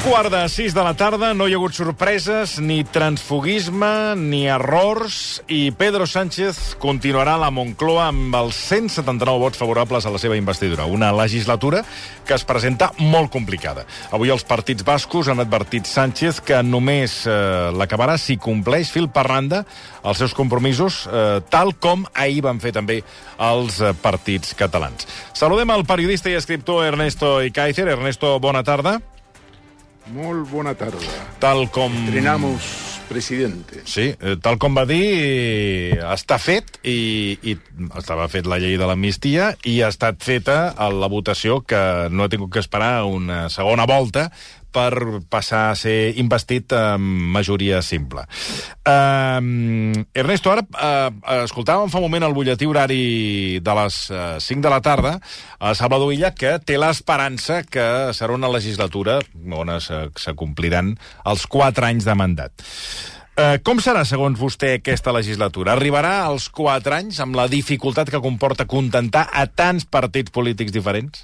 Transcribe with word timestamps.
quart 0.00 0.30
de 0.32 0.48
sis 0.48 0.72
de 0.72 0.82
la 0.84 0.94
tarda, 0.96 1.32
no 1.34 1.46
hi 1.48 1.52
ha 1.52 1.58
hagut 1.58 1.74
sorpreses, 1.76 2.54
ni 2.62 2.84
transfugisme, 2.88 4.14
ni 4.16 4.46
errors, 4.48 5.42
i 5.50 5.72
Pedro 5.76 6.06
Sánchez 6.08 6.76
continuarà 6.80 7.34
a 7.36 7.42
la 7.42 7.50
Moncloa 7.52 8.06
amb 8.08 8.36
els 8.38 8.56
179 8.70 9.42
vots 9.42 9.60
favorables 9.60 10.06
a 10.06 10.12
la 10.14 10.20
seva 10.22 10.38
investidura. 10.40 10.86
Una 10.88 11.10
legislatura 11.12 11.82
que 12.24 12.36
es 12.36 12.46
presenta 12.48 12.90
molt 12.96 13.32
complicada. 13.34 13.84
Avui 14.14 14.32
els 14.32 14.46
partits 14.48 14.86
bascos 14.86 15.28
han 15.28 15.42
advertit 15.42 15.90
Sánchez 15.90 16.40
que 16.48 16.62
només 16.64 17.20
eh, 17.28 17.68
l'acabarà 17.76 18.16
si 18.16 18.38
compleix 18.40 18.94
fil 18.94 19.10
per 19.12 19.28
randa 19.28 19.64
els 20.00 20.22
seus 20.22 20.34
compromisos, 20.38 21.04
eh, 21.10 21.38
tal 21.52 21.74
com 21.76 22.06
ahir 22.14 22.44
van 22.48 22.62
fer 22.62 22.72
també 22.76 23.02
els 23.36 23.82
eh, 23.84 23.92
partits 24.00 24.56
catalans. 24.56 25.08
Saludem 25.36 25.76
al 25.76 25.84
periodista 25.88 26.32
i 26.32 26.40
escriptor 26.40 26.86
Ernesto 26.88 27.40
Icaizer. 27.44 27.90
Ernesto, 27.98 28.38
bona 28.40 28.64
tarda. 28.64 29.00
Molt 30.10 30.48
bona 30.50 30.74
tarda. 30.74 31.18
Tal 31.42 31.68
com... 31.70 31.92
Estrenamos 32.06 32.90
presidente. 33.10 33.82
Sí, 33.90 34.12
eh, 34.14 34.36
tal 34.42 34.56
com 34.62 34.76
va 34.78 34.84
dir, 34.86 35.98
està 36.12 36.38
fet 36.38 36.78
i, 36.86 37.34
i 37.42 37.56
estava 37.98 38.28
fet 38.30 38.46
la 38.46 38.60
llei 38.62 38.76
de 38.78 38.86
l'amnistia 38.86 39.50
i 39.66 39.80
ha 39.82 39.90
estat 39.90 40.22
feta 40.22 40.58
a 40.78 40.86
la 40.94 41.10
votació 41.10 41.58
que 41.66 41.80
no 42.14 42.24
ha 42.24 42.30
tingut 42.30 42.52
que 42.54 42.62
esperar 42.62 43.02
una 43.10 43.48
segona 43.50 43.86
volta 43.90 44.28
per 44.72 45.20
passar 45.30 45.70
a 45.70 45.76
ser 45.78 46.14
investit 46.20 46.72
amb 46.76 47.30
majoria 47.34 47.80
simple. 47.82 48.24
Uh, 48.86 50.02
Ernesto, 50.14 50.52
ara 50.52 50.64
uh, 50.64 51.42
escoltàvem 51.44 51.90
fa 51.92 52.00
un 52.00 52.06
moment 52.06 52.26
el 52.28 52.36
butlletí 52.36 52.68
horari 52.68 53.60
de 53.62 53.76
les 53.82 54.00
uh, 54.14 54.38
5 54.40 54.64
de 54.64 54.72
la 54.72 54.80
tarda 54.84 55.16
a 55.58 55.74
Salvador 55.78 56.14
Illa 56.14 56.32
que 56.34 56.56
té 56.64 56.78
l'esperança 56.80 57.62
que 57.66 57.86
serà 58.16 58.36
una 58.36 58.50
legislatura 58.50 59.20
on 59.50 59.72
s'acompliran 59.80 60.94
els 61.30 61.46
4 61.50 61.90
anys 61.90 62.06
de 62.08 62.14
mandat. 62.18 62.68
Com 63.64 63.78
serà, 63.80 64.02
segons 64.04 64.36
vostè, 64.36 64.74
aquesta 64.76 65.14
legislatura? 65.16 65.72
Arribarà 65.72 66.26
als 66.26 66.50
4 66.52 66.92
anys 66.98 67.20
amb 67.24 67.38
la 67.38 67.46
dificultat 67.48 68.10
que 68.12 68.20
comporta 68.20 68.66
contentar 68.68 69.22
a 69.32 69.46
tants 69.46 69.86
partits 69.88 70.34
polítics 70.34 70.74
diferents? 70.74 71.22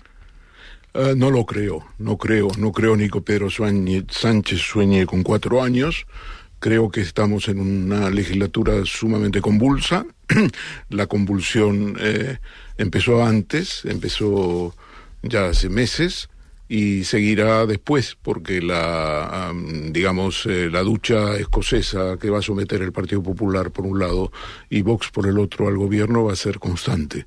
Uh, 0.96 1.14
no 1.14 1.30
lo 1.30 1.44
creo, 1.44 1.84
no 1.98 2.16
creo, 2.16 2.48
no 2.56 2.72
creo 2.72 2.96
ni 2.96 3.10
que 3.10 3.20
Pedro 3.20 3.50
Sánchez 3.50 4.60
sueñe 4.60 5.04
con 5.04 5.22
cuatro 5.22 5.62
años. 5.62 6.06
Creo 6.58 6.90
que 6.90 7.02
estamos 7.02 7.48
en 7.48 7.60
una 7.60 8.08
legislatura 8.08 8.82
sumamente 8.86 9.42
convulsa. 9.42 10.06
la 10.88 11.06
convulsión 11.06 11.98
eh, 12.00 12.38
empezó 12.78 13.22
antes, 13.22 13.84
empezó 13.84 14.74
ya 15.22 15.48
hace 15.48 15.68
meses 15.68 16.30
y 16.68 17.04
seguirá 17.04 17.66
después 17.66 18.16
porque 18.20 18.62
la 18.62 19.52
digamos 19.90 20.46
eh, 20.46 20.68
la 20.70 20.82
ducha 20.82 21.36
escocesa 21.36 22.16
que 22.20 22.30
va 22.30 22.40
a 22.40 22.42
someter 22.42 22.82
el 22.82 22.92
Partido 22.92 23.22
Popular 23.22 23.70
por 23.70 23.86
un 23.86 24.00
lado 24.00 24.32
y 24.68 24.82
Vox 24.82 25.10
por 25.12 25.28
el 25.28 25.38
otro 25.38 25.68
al 25.68 25.76
gobierno 25.76 26.24
va 26.24 26.32
a 26.32 26.36
ser 26.36 26.58
constante 26.58 27.26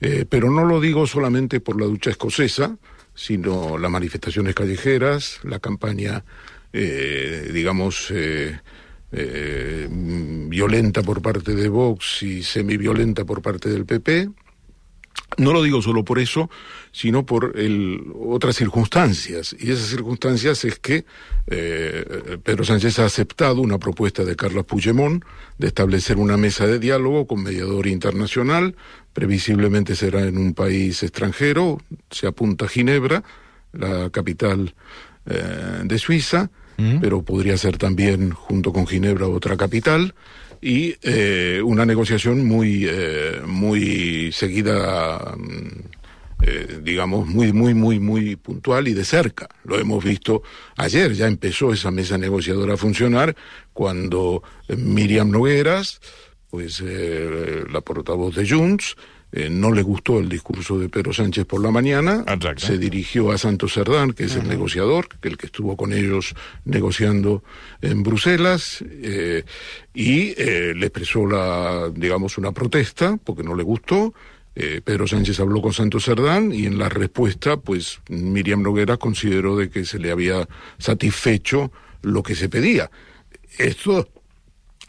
eh, 0.00 0.24
pero 0.28 0.50
no 0.50 0.64
lo 0.64 0.80
digo 0.80 1.06
solamente 1.06 1.60
por 1.60 1.80
la 1.80 1.86
ducha 1.86 2.10
escocesa 2.10 2.76
sino 3.14 3.78
las 3.78 3.90
manifestaciones 3.90 4.54
callejeras, 4.54 5.40
la 5.42 5.58
campaña, 5.58 6.24
eh, 6.72 7.50
digamos, 7.52 8.10
eh, 8.10 8.58
eh, 9.12 9.88
violenta 9.90 11.02
por 11.02 11.20
parte 11.20 11.54
de 11.54 11.68
Vox 11.68 12.22
y 12.22 12.42
semiviolenta 12.42 13.24
por 13.24 13.42
parte 13.42 13.68
del 13.68 13.84
PP. 13.84 14.30
No 15.36 15.52
lo 15.52 15.62
digo 15.62 15.80
solo 15.80 16.04
por 16.04 16.18
eso, 16.18 16.50
sino 16.92 17.24
por 17.24 17.52
el, 17.56 18.02
otras 18.14 18.56
circunstancias. 18.56 19.54
Y 19.58 19.70
esas 19.70 19.86
circunstancias 19.86 20.64
es 20.64 20.78
que 20.78 21.04
eh, 21.46 22.38
Pedro 22.42 22.64
Sánchez 22.64 22.98
ha 22.98 23.04
aceptado 23.04 23.60
una 23.60 23.78
propuesta 23.78 24.24
de 24.24 24.36
Carlos 24.36 24.66
Puigdemont 24.66 25.24
de 25.58 25.68
establecer 25.68 26.16
una 26.16 26.36
mesa 26.36 26.66
de 26.66 26.78
diálogo 26.78 27.26
con 27.26 27.42
mediador 27.42 27.86
internacional 27.86 28.74
previsiblemente 29.12 29.96
será 29.96 30.22
en 30.22 30.38
un 30.38 30.54
país 30.54 31.02
extranjero, 31.02 31.80
se 32.10 32.26
apunta 32.26 32.66
a 32.66 32.68
Ginebra, 32.68 33.22
la 33.72 34.10
capital 34.10 34.74
eh, 35.26 35.82
de 35.84 35.98
Suiza, 35.98 36.50
mm. 36.76 37.00
pero 37.00 37.22
podría 37.22 37.56
ser 37.56 37.76
también 37.78 38.30
junto 38.30 38.72
con 38.72 38.86
Ginebra 38.86 39.26
otra 39.26 39.56
capital 39.56 40.14
y 40.60 40.94
eh, 41.02 41.62
una 41.64 41.86
negociación 41.86 42.46
muy 42.46 42.86
eh, 42.88 43.40
muy 43.46 44.30
seguida 44.32 45.34
eh, 46.42 46.80
digamos 46.82 47.26
muy 47.26 47.52
muy 47.52 47.74
muy 47.74 47.98
muy 47.98 48.36
puntual 48.36 48.88
y 48.88 48.94
de 48.94 49.04
cerca. 49.04 49.48
Lo 49.64 49.78
hemos 49.78 50.02
visto 50.02 50.42
ayer. 50.76 51.12
Ya 51.12 51.26
empezó 51.26 51.72
esa 51.72 51.90
mesa 51.90 52.18
negociadora 52.18 52.74
a 52.74 52.78
funcionar 52.78 53.36
cuando 53.72 54.42
Miriam 54.68 55.30
Nogueras 55.30 56.00
pues 56.50 56.82
eh, 56.84 57.64
la 57.70 57.80
portavoz 57.80 58.34
de 58.34 58.48
Junts 58.48 58.96
eh, 59.32 59.48
no 59.50 59.72
le 59.72 59.82
gustó 59.82 60.18
el 60.18 60.28
discurso 60.28 60.78
de 60.78 60.88
Pedro 60.88 61.12
Sánchez 61.12 61.44
por 61.46 61.62
la 61.62 61.70
mañana, 61.70 62.24
Exacto. 62.26 62.66
se 62.66 62.78
dirigió 62.78 63.30
a 63.30 63.38
Santos 63.38 63.74
Cerdán, 63.74 64.12
que 64.12 64.24
es 64.24 64.34
el 64.36 64.48
negociador, 64.48 65.08
que 65.20 65.28
el 65.28 65.36
que 65.36 65.46
estuvo 65.46 65.76
con 65.76 65.92
ellos 65.92 66.34
negociando 66.64 67.42
en 67.80 68.02
Bruselas, 68.02 68.84
eh, 68.88 69.44
y 69.94 70.34
eh, 70.36 70.74
le 70.74 70.86
expresó 70.86 71.26
la, 71.26 71.90
digamos, 71.94 72.38
una 72.38 72.52
protesta 72.52 73.18
porque 73.22 73.42
no 73.42 73.54
le 73.54 73.62
gustó. 73.62 74.14
Eh, 74.56 74.80
Pedro 74.84 75.06
Sánchez 75.06 75.38
habló 75.40 75.62
con 75.62 75.72
Santos 75.72 76.04
Cerdán 76.04 76.52
y 76.52 76.66
en 76.66 76.78
la 76.78 76.88
respuesta, 76.88 77.56
pues 77.56 78.00
Miriam 78.08 78.62
Noguera 78.62 78.96
consideró 78.96 79.56
de 79.56 79.70
que 79.70 79.84
se 79.84 79.98
le 79.98 80.10
había 80.10 80.48
satisfecho 80.78 81.70
lo 82.02 82.22
que 82.22 82.34
se 82.34 82.48
pedía. 82.48 82.90
Esto 83.58 84.08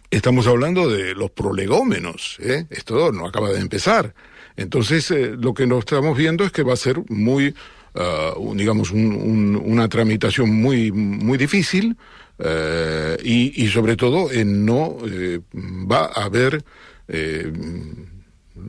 estamos 0.10 0.48
hablando 0.48 0.90
de 0.90 1.14
los 1.14 1.32
prolegómenos, 1.32 2.38
¿eh? 2.42 2.66
esto 2.70 3.12
no 3.12 3.28
acaba 3.28 3.50
de 3.50 3.60
empezar. 3.60 4.14
Entonces, 4.62 5.10
eh, 5.12 5.36
lo 5.38 5.54
que 5.54 5.68
nos 5.68 5.80
estamos 5.80 6.18
viendo 6.18 6.44
es 6.44 6.52
que 6.52 6.64
va 6.64 6.74
a 6.74 6.78
ser 6.78 6.98
muy, 7.10 7.54
uh, 7.96 8.56
digamos, 8.56 8.92
un, 8.92 9.14
un, 9.14 9.56
una 9.56 9.90
tramitación 9.90 10.50
muy, 10.50 10.92
muy 10.92 11.38
difícil 11.38 11.98
uh, 12.40 12.44
y, 13.24 13.64
y, 13.64 13.68
sobre 13.70 13.96
todo, 13.96 14.32
eh, 14.32 14.46
no 14.46 14.98
va 15.92 16.06
a 16.06 16.26
haber 16.26 16.64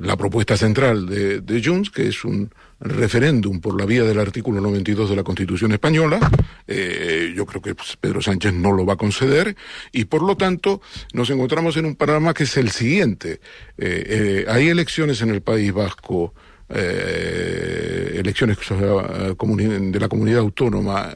la 0.00 0.16
propuesta 0.16 0.56
central 0.56 1.06
de, 1.06 1.40
de 1.40 1.62
Junts, 1.62 1.90
que 1.90 2.08
es 2.08 2.24
un 2.24 2.50
referéndum 2.82 3.60
por 3.60 3.78
la 3.78 3.86
vía 3.86 4.02
del 4.02 4.18
artículo 4.18 4.60
92 4.60 5.10
de 5.10 5.16
la 5.16 5.22
Constitución 5.22 5.72
española. 5.72 6.18
Eh, 6.66 7.32
yo 7.36 7.46
creo 7.46 7.62
que 7.62 7.74
pues, 7.74 7.96
Pedro 7.96 8.20
Sánchez 8.20 8.52
no 8.52 8.72
lo 8.72 8.84
va 8.84 8.94
a 8.94 8.96
conceder 8.96 9.56
y 9.92 10.04
por 10.06 10.22
lo 10.22 10.36
tanto 10.36 10.80
nos 11.12 11.30
encontramos 11.30 11.76
en 11.76 11.86
un 11.86 11.94
panorama 11.94 12.34
que 12.34 12.44
es 12.44 12.56
el 12.56 12.70
siguiente. 12.70 13.40
Eh, 13.78 14.04
eh, 14.06 14.44
hay 14.48 14.68
elecciones 14.68 15.22
en 15.22 15.30
el 15.30 15.42
País 15.42 15.72
Vasco. 15.72 16.34
Elecciones 16.74 18.56
de 18.66 20.00
la 20.00 20.08
comunidad 20.08 20.40
autónoma, 20.40 21.12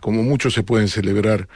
como 0.00 0.22
muchos 0.22 0.54
se 0.54 0.62
pueden 0.62 0.88
celebrar 0.88 1.46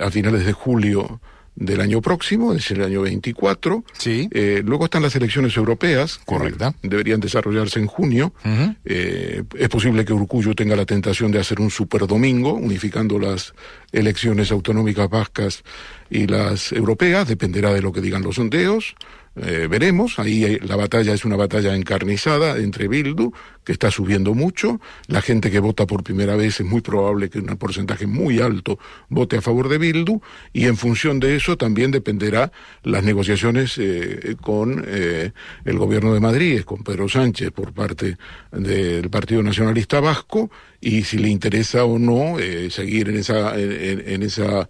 a 0.00 0.10
finales 0.10 0.46
de 0.46 0.54
julio 0.54 1.20
del 1.58 1.80
año 1.80 2.00
próximo, 2.00 2.52
es 2.54 2.70
el 2.70 2.82
año 2.82 3.02
24. 3.02 3.84
Sí. 3.98 4.28
Eh, 4.30 4.62
luego 4.64 4.84
están 4.84 5.02
las 5.02 5.16
elecciones 5.16 5.56
europeas. 5.56 6.20
Correcta. 6.24 6.72
Que 6.80 6.88
deberían 6.88 7.20
desarrollarse 7.20 7.80
en 7.80 7.86
junio. 7.86 8.32
Uh 8.44 8.48
-huh. 8.48 8.76
eh, 8.84 9.42
es 9.58 9.68
posible 9.68 10.04
que 10.04 10.12
Urcullo 10.12 10.54
tenga 10.54 10.76
la 10.76 10.86
tentación 10.86 11.32
de 11.32 11.40
hacer 11.40 11.60
un 11.60 11.70
superdomingo, 11.70 12.52
unificando 12.54 13.18
las 13.18 13.54
elecciones 13.92 14.52
autonómicas 14.52 15.10
vascas 15.10 15.64
y 16.10 16.26
las 16.26 16.72
europeas. 16.72 17.26
Dependerá 17.26 17.72
de 17.72 17.82
lo 17.82 17.92
que 17.92 18.00
digan 18.00 18.22
los 18.22 18.36
sondeos. 18.36 18.94
Eh, 19.40 19.68
veremos, 19.70 20.18
ahí 20.18 20.58
la 20.60 20.76
batalla 20.76 21.12
es 21.14 21.24
una 21.24 21.36
batalla 21.36 21.74
encarnizada 21.76 22.58
entre 22.58 22.88
Bildu, 22.88 23.32
que 23.68 23.72
está 23.72 23.90
subiendo 23.90 24.32
mucho, 24.32 24.80
la 25.08 25.20
gente 25.20 25.50
que 25.50 25.58
vota 25.58 25.86
por 25.86 26.02
primera 26.02 26.36
vez 26.36 26.58
es 26.58 26.64
muy 26.64 26.80
probable 26.80 27.28
que 27.28 27.38
un 27.38 27.54
porcentaje 27.58 28.06
muy 28.06 28.40
alto 28.40 28.78
vote 29.10 29.36
a 29.36 29.42
favor 29.42 29.68
de 29.68 29.76
Bildu, 29.76 30.22
y 30.54 30.64
en 30.64 30.78
función 30.78 31.20
de 31.20 31.36
eso 31.36 31.58
también 31.58 31.90
dependerá 31.90 32.50
las 32.82 33.04
negociaciones 33.04 33.76
eh, 33.76 34.36
con 34.40 34.82
eh, 34.86 35.32
el 35.66 35.76
gobierno 35.76 36.14
de 36.14 36.20
Madrid, 36.20 36.62
con 36.62 36.82
Pedro 36.82 37.10
Sánchez 37.10 37.50
por 37.50 37.74
parte 37.74 38.16
del 38.52 39.10
Partido 39.10 39.42
Nacionalista 39.42 40.00
Vasco, 40.00 40.50
y 40.80 41.02
si 41.02 41.18
le 41.18 41.28
interesa 41.28 41.84
o 41.84 41.98
no 41.98 42.38
eh, 42.38 42.70
seguir 42.70 43.10
en 43.10 43.18
esa, 43.18 43.54
en, 43.58 44.22
esa 44.22 44.66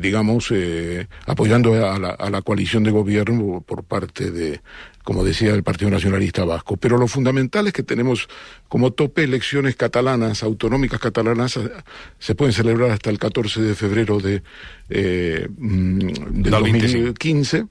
digamos, 0.00 0.52
apoyando 1.26 1.74
a 1.74 1.98
la, 1.98 2.10
a 2.10 2.30
la, 2.30 2.42
coalición 2.42 2.84
de 2.84 2.90
gobierno 2.90 3.62
por 3.66 3.84
parte 3.84 4.30
de, 4.30 4.60
como 5.02 5.24
decía, 5.24 5.52
el 5.52 5.62
Partido 5.62 5.90
Nacionalista 5.90 6.44
Vasco. 6.44 6.76
Pero 6.76 6.96
lo 6.96 7.08
fundamental 7.08 7.66
es 7.66 7.72
que 7.72 7.82
tenemos 7.82 8.28
como 8.68 8.92
tope 8.92 9.24
elecciones 9.24 9.76
catalanas, 9.76 10.42
autonómicas 10.42 11.00
catalanas, 11.00 11.58
se 12.18 12.34
pueden 12.34 12.52
celebrar 12.52 12.90
hasta 12.90 13.10
el 13.10 13.18
14 13.18 13.60
de 13.60 13.74
febrero 13.74 14.18
de, 14.20 14.42
eh, 14.88 15.48
del 15.48 16.50
2015. 16.50 17.66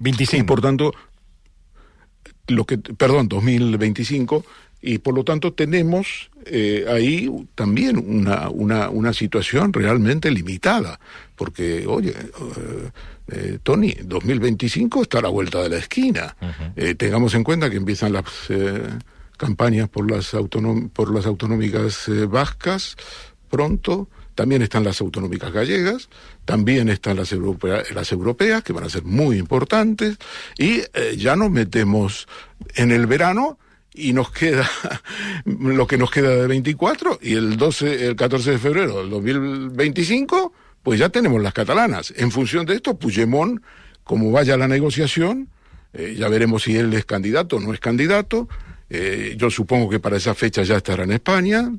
25. 0.00 0.42
Y 0.42 0.46
por 0.46 0.60
tanto, 0.60 0.94
lo 2.48 2.64
que, 2.64 2.78
perdón, 2.78 3.28
2025, 3.28 4.44
y 4.82 4.98
por 4.98 5.14
lo 5.14 5.24
tanto 5.24 5.52
tenemos 5.52 6.30
eh, 6.46 6.86
ahí 6.88 7.30
también 7.54 7.98
una, 7.98 8.48
una, 8.48 8.88
una, 8.88 9.12
situación 9.12 9.72
realmente 9.72 10.30
limitada, 10.30 10.98
porque, 11.36 11.86
oye, 11.86 12.10
eh, 12.10 12.90
eh 13.30 13.58
Tony, 13.62 13.94
2025 14.02 15.02
está 15.02 15.18
a 15.18 15.22
la 15.22 15.28
vuelta 15.28 15.62
de 15.62 15.68
la 15.68 15.78
esquina. 15.78 16.36
Eh, 16.76 16.94
tengamos 16.94 17.34
en 17.34 17.44
cuenta 17.44 17.70
que 17.70 17.76
empiezan 17.76 18.12
las 18.12 18.24
campañas 19.36 19.88
por 19.88 20.10
las, 20.10 20.36
por 20.92 21.14
las 21.14 21.26
autonómicas 21.26 22.10
vascas 22.28 22.96
pronto, 23.48 24.08
también 24.34 24.62
están 24.62 24.84
las 24.84 25.00
autonómicas 25.00 25.52
gallegas, 25.52 26.08
también 26.44 26.88
están 26.88 27.16
las, 27.16 27.32
las 27.32 28.12
europeas, 28.12 28.62
que 28.62 28.72
van 28.72 28.84
a 28.84 28.88
ser 28.88 29.04
muy 29.04 29.38
importantes, 29.38 30.18
y 30.56 30.82
ya 31.16 31.36
nos 31.36 31.50
metemos 31.50 32.28
en 32.76 32.92
el 32.92 33.06
verano 33.06 33.58
y 33.94 34.12
nos 34.12 34.30
queda 34.30 34.68
lo 35.44 35.86
que 35.86 35.98
nos 35.98 36.10
queda 36.10 36.30
de 36.30 36.46
24 36.46 37.18
y 37.22 37.34
el 37.34 37.56
12 37.56 38.06
el 38.06 38.16
14 38.16 38.52
de 38.52 38.58
febrero 38.58 38.98
del 38.98 39.10
2025 39.10 40.52
pues 40.82 40.98
ya 40.98 41.08
tenemos 41.08 41.42
las 41.42 41.52
catalanas 41.52 42.12
en 42.16 42.30
función 42.30 42.66
de 42.66 42.74
esto 42.74 42.98
Puigdemont 42.98 43.62
como 44.04 44.30
vaya 44.30 44.56
la 44.56 44.68
negociación 44.68 45.48
eh, 45.92 46.14
ya 46.18 46.28
veremos 46.28 46.62
si 46.62 46.76
él 46.76 46.92
es 46.94 47.04
candidato 47.04 47.56
o 47.56 47.60
no 47.60 47.72
es 47.74 47.80
candidato 47.80 48.48
eh, 48.88 49.34
yo 49.36 49.50
supongo 49.50 49.88
que 49.88 50.00
para 50.00 50.16
esa 50.16 50.34
fecha 50.34 50.62
ya 50.62 50.76
estará 50.76 51.04
en 51.04 51.12
España 51.12 51.72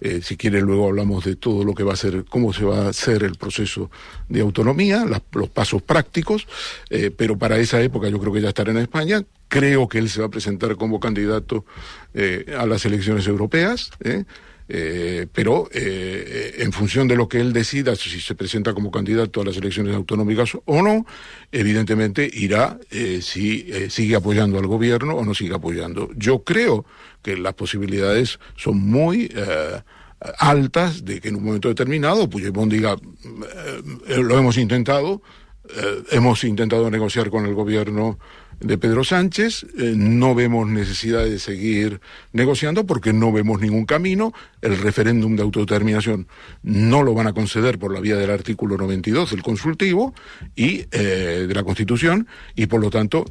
eh, 0.00 0.20
si 0.22 0.36
quiere 0.36 0.60
luego 0.60 0.88
hablamos 0.88 1.24
de 1.24 1.36
todo 1.36 1.64
lo 1.64 1.74
que 1.74 1.82
va 1.82 1.94
a 1.94 1.96
ser, 1.96 2.24
cómo 2.26 2.52
se 2.52 2.64
va 2.64 2.86
a 2.86 2.88
hacer 2.90 3.22
el 3.22 3.36
proceso 3.36 3.90
de 4.28 4.40
autonomía, 4.42 5.06
los 5.32 5.48
pasos 5.48 5.80
prácticos, 5.80 6.46
pero 7.16 7.38
para 7.38 7.56
esa 7.56 7.80
época 7.80 8.10
yo 8.10 8.20
creo 8.20 8.34
que 8.34 8.42
ya 8.42 8.50
estará 8.50 8.70
en 8.70 8.76
España. 8.76 9.24
Creo 9.48 9.88
que 9.88 9.96
él 9.96 10.10
se 10.10 10.20
va 10.20 10.26
a 10.26 10.30
presentar 10.30 10.76
como 10.76 11.00
candidato 11.00 11.64
a 12.58 12.66
las 12.66 12.84
elecciones 12.84 13.26
europeas. 13.26 13.92
Pero 15.32 15.68
en 15.72 16.72
función 16.72 17.06
de 17.06 17.16
lo 17.16 17.28
que 17.28 17.40
él 17.40 17.52
decida, 17.52 17.94
si 17.94 18.20
se 18.20 18.34
presenta 18.34 18.72
como 18.72 18.90
candidato 18.90 19.42
a 19.42 19.44
las 19.44 19.56
elecciones 19.56 19.94
autonómicas 19.94 20.56
o 20.64 20.82
no, 20.82 21.04
evidentemente 21.50 22.30
irá 22.32 22.78
si 23.20 23.70
sigue 23.90 24.16
apoyando 24.16 24.58
al 24.58 24.66
gobierno 24.66 25.16
o 25.16 25.24
no 25.24 25.34
sigue 25.34 25.54
apoyando. 25.54 26.08
Yo 26.16 26.42
creo 26.42 26.86
que 27.22 27.36
las 27.36 27.54
posibilidades 27.54 28.38
son 28.56 28.78
muy 28.78 29.30
eh, 29.34 29.80
altas 30.38 31.04
de 31.04 31.20
que 31.20 31.28
en 31.28 31.36
un 31.36 31.44
momento 31.44 31.68
determinado 31.68 32.28
Puigdemont 32.28 32.70
diga, 32.70 32.96
eh, 34.08 34.18
lo 34.18 34.38
hemos 34.38 34.58
intentado, 34.58 35.22
eh, 35.68 36.02
hemos 36.10 36.44
intentado 36.44 36.90
negociar 36.90 37.30
con 37.30 37.46
el 37.46 37.54
gobierno 37.54 38.18
de 38.62 38.78
Pedro 38.78 39.04
Sánchez, 39.04 39.66
no 39.76 40.34
vemos 40.34 40.68
necesidad 40.68 41.24
de 41.24 41.38
seguir 41.38 42.00
negociando 42.32 42.84
porque 42.86 43.12
no 43.12 43.32
vemos 43.32 43.60
ningún 43.60 43.86
camino, 43.86 44.32
el 44.60 44.78
referéndum 44.78 45.36
de 45.36 45.42
autodeterminación 45.42 46.26
no 46.62 47.02
lo 47.02 47.14
van 47.14 47.26
a 47.26 47.32
conceder 47.32 47.78
por 47.78 47.92
la 47.92 48.00
vía 48.00 48.16
del 48.16 48.30
artículo 48.30 48.76
92 48.76 49.30
del 49.30 49.42
consultivo 49.42 50.14
y 50.54 50.84
de 50.84 51.52
la 51.52 51.64
Constitución 51.64 52.26
y 52.54 52.66
por 52.66 52.80
lo 52.80 52.90
tanto 52.90 53.24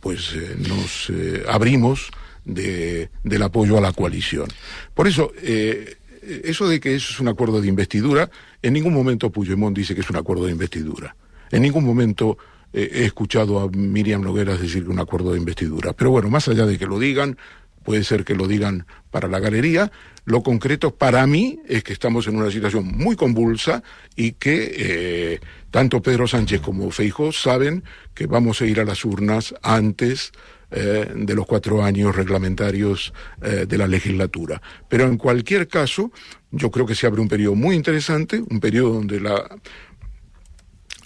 pues 0.00 0.34
nos 0.58 1.12
abrimos 1.48 2.10
de, 2.46 3.10
del 3.24 3.42
apoyo 3.42 3.76
a 3.76 3.80
la 3.80 3.92
coalición. 3.92 4.48
Por 4.94 5.06
eso, 5.06 5.32
eh, 5.42 5.96
eso 6.22 6.68
de 6.68 6.80
que 6.80 6.94
eso 6.94 7.12
es 7.12 7.20
un 7.20 7.28
acuerdo 7.28 7.60
de 7.60 7.68
investidura, 7.68 8.30
en 8.62 8.72
ningún 8.72 8.94
momento 8.94 9.30
Puigdemont 9.30 9.76
dice 9.76 9.94
que 9.94 10.00
es 10.00 10.10
un 10.10 10.16
acuerdo 10.16 10.46
de 10.46 10.52
investidura. 10.52 11.14
En 11.50 11.62
ningún 11.62 11.84
momento 11.84 12.38
he 12.76 13.04
escuchado 13.04 13.58
a 13.58 13.68
Miriam 13.68 14.22
Nogueras 14.22 14.60
decir 14.60 14.84
que 14.84 14.90
un 14.90 14.98
acuerdo 14.98 15.32
de 15.32 15.38
investidura. 15.38 15.94
Pero 15.94 16.10
bueno, 16.10 16.28
más 16.28 16.46
allá 16.48 16.66
de 16.66 16.78
que 16.78 16.86
lo 16.86 16.98
digan, 16.98 17.38
puede 17.86 18.04
ser 18.04 18.24
que 18.24 18.34
lo 18.34 18.46
digan 18.46 18.86
para 19.10 19.28
la 19.28 19.38
galería. 19.38 19.90
Lo 20.24 20.42
concreto 20.42 20.94
para 20.94 21.24
mí 21.26 21.60
es 21.68 21.84
que 21.84 21.92
estamos 21.92 22.26
en 22.26 22.36
una 22.36 22.50
situación 22.50 22.84
muy 22.84 23.14
convulsa 23.14 23.82
y 24.16 24.32
que 24.32 24.74
eh, 24.76 25.40
tanto 25.70 26.02
Pedro 26.02 26.26
Sánchez 26.26 26.60
como 26.60 26.90
Feijóo 26.90 27.32
saben 27.32 27.84
que 28.12 28.26
vamos 28.26 28.60
a 28.60 28.66
ir 28.66 28.80
a 28.80 28.84
las 28.84 29.04
urnas 29.04 29.54
antes 29.62 30.32
eh, 30.72 31.12
de 31.14 31.34
los 31.36 31.46
cuatro 31.46 31.84
años 31.84 32.16
reglamentarios 32.16 33.14
eh, 33.40 33.66
de 33.68 33.78
la 33.78 33.86
legislatura. 33.86 34.60
Pero 34.88 35.04
en 35.04 35.16
cualquier 35.16 35.68
caso, 35.68 36.10
yo 36.50 36.72
creo 36.72 36.86
que 36.86 36.96
se 36.96 37.06
abre 37.06 37.20
un 37.20 37.28
periodo 37.28 37.54
muy 37.54 37.76
interesante, 37.76 38.42
un 38.50 38.58
periodo 38.58 38.94
donde 38.94 39.20
la, 39.20 39.48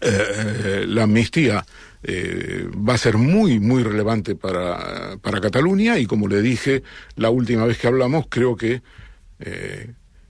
eh, 0.00 0.84
la 0.86 1.04
amnistía 1.04 1.64
va 2.02 2.94
a 2.94 2.98
ser 2.98 3.18
muy, 3.18 3.60
muy 3.60 3.82
relevante 3.82 4.34
para, 4.34 5.18
para 5.20 5.40
Cataluña 5.40 5.98
y 5.98 6.06
como 6.06 6.28
le 6.28 6.40
dije 6.40 6.82
la 7.16 7.28
última 7.28 7.66
vez 7.66 7.76
que 7.76 7.88
hablamos, 7.88 8.24
creo 8.30 8.56
que 8.56 8.80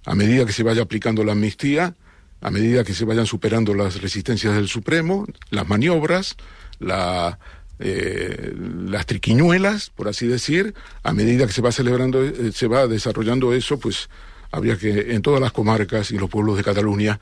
a 0.05 0.15
medida 0.17 0.45
que 0.45 0.53
se 0.53 0.65
vaya 0.65 0.83
aplicando 0.83 1.23
la 1.23 1.33
amnistía, 1.33 1.95
a 2.41 2.51
medida 2.51 2.85
que 2.85 2.95
se 2.95 3.05
vayan 3.05 3.27
superando 3.27 3.75
las 3.75 4.01
resistencias 4.01 4.57
del 4.57 4.67
Supremo, 4.67 5.27
las 5.51 5.69
maniobras, 5.69 6.37
la, 6.81 7.39
eh, 7.79 8.55
las 8.87 9.07
triquiñuelas, 9.07 9.91
por 9.91 10.09
así 10.09 10.27
decir, 10.27 10.75
a 11.03 11.13
medida 11.13 11.47
que 11.47 11.53
se 11.53 11.63
va 11.63 11.73
celebrando, 11.73 12.23
eh, 12.23 12.53
se 12.53 12.67
va 12.67 12.87
desarrollando 12.87 13.53
eso, 13.55 13.79
pues 13.79 14.11
habría 14.51 14.77
que 14.77 15.15
en 15.15 15.23
todas 15.23 15.41
las 15.41 15.53
comarcas 15.53 16.11
y 16.11 16.19
los 16.19 16.31
pueblos 16.31 16.57
de 16.57 16.65
Cataluña 16.65 17.21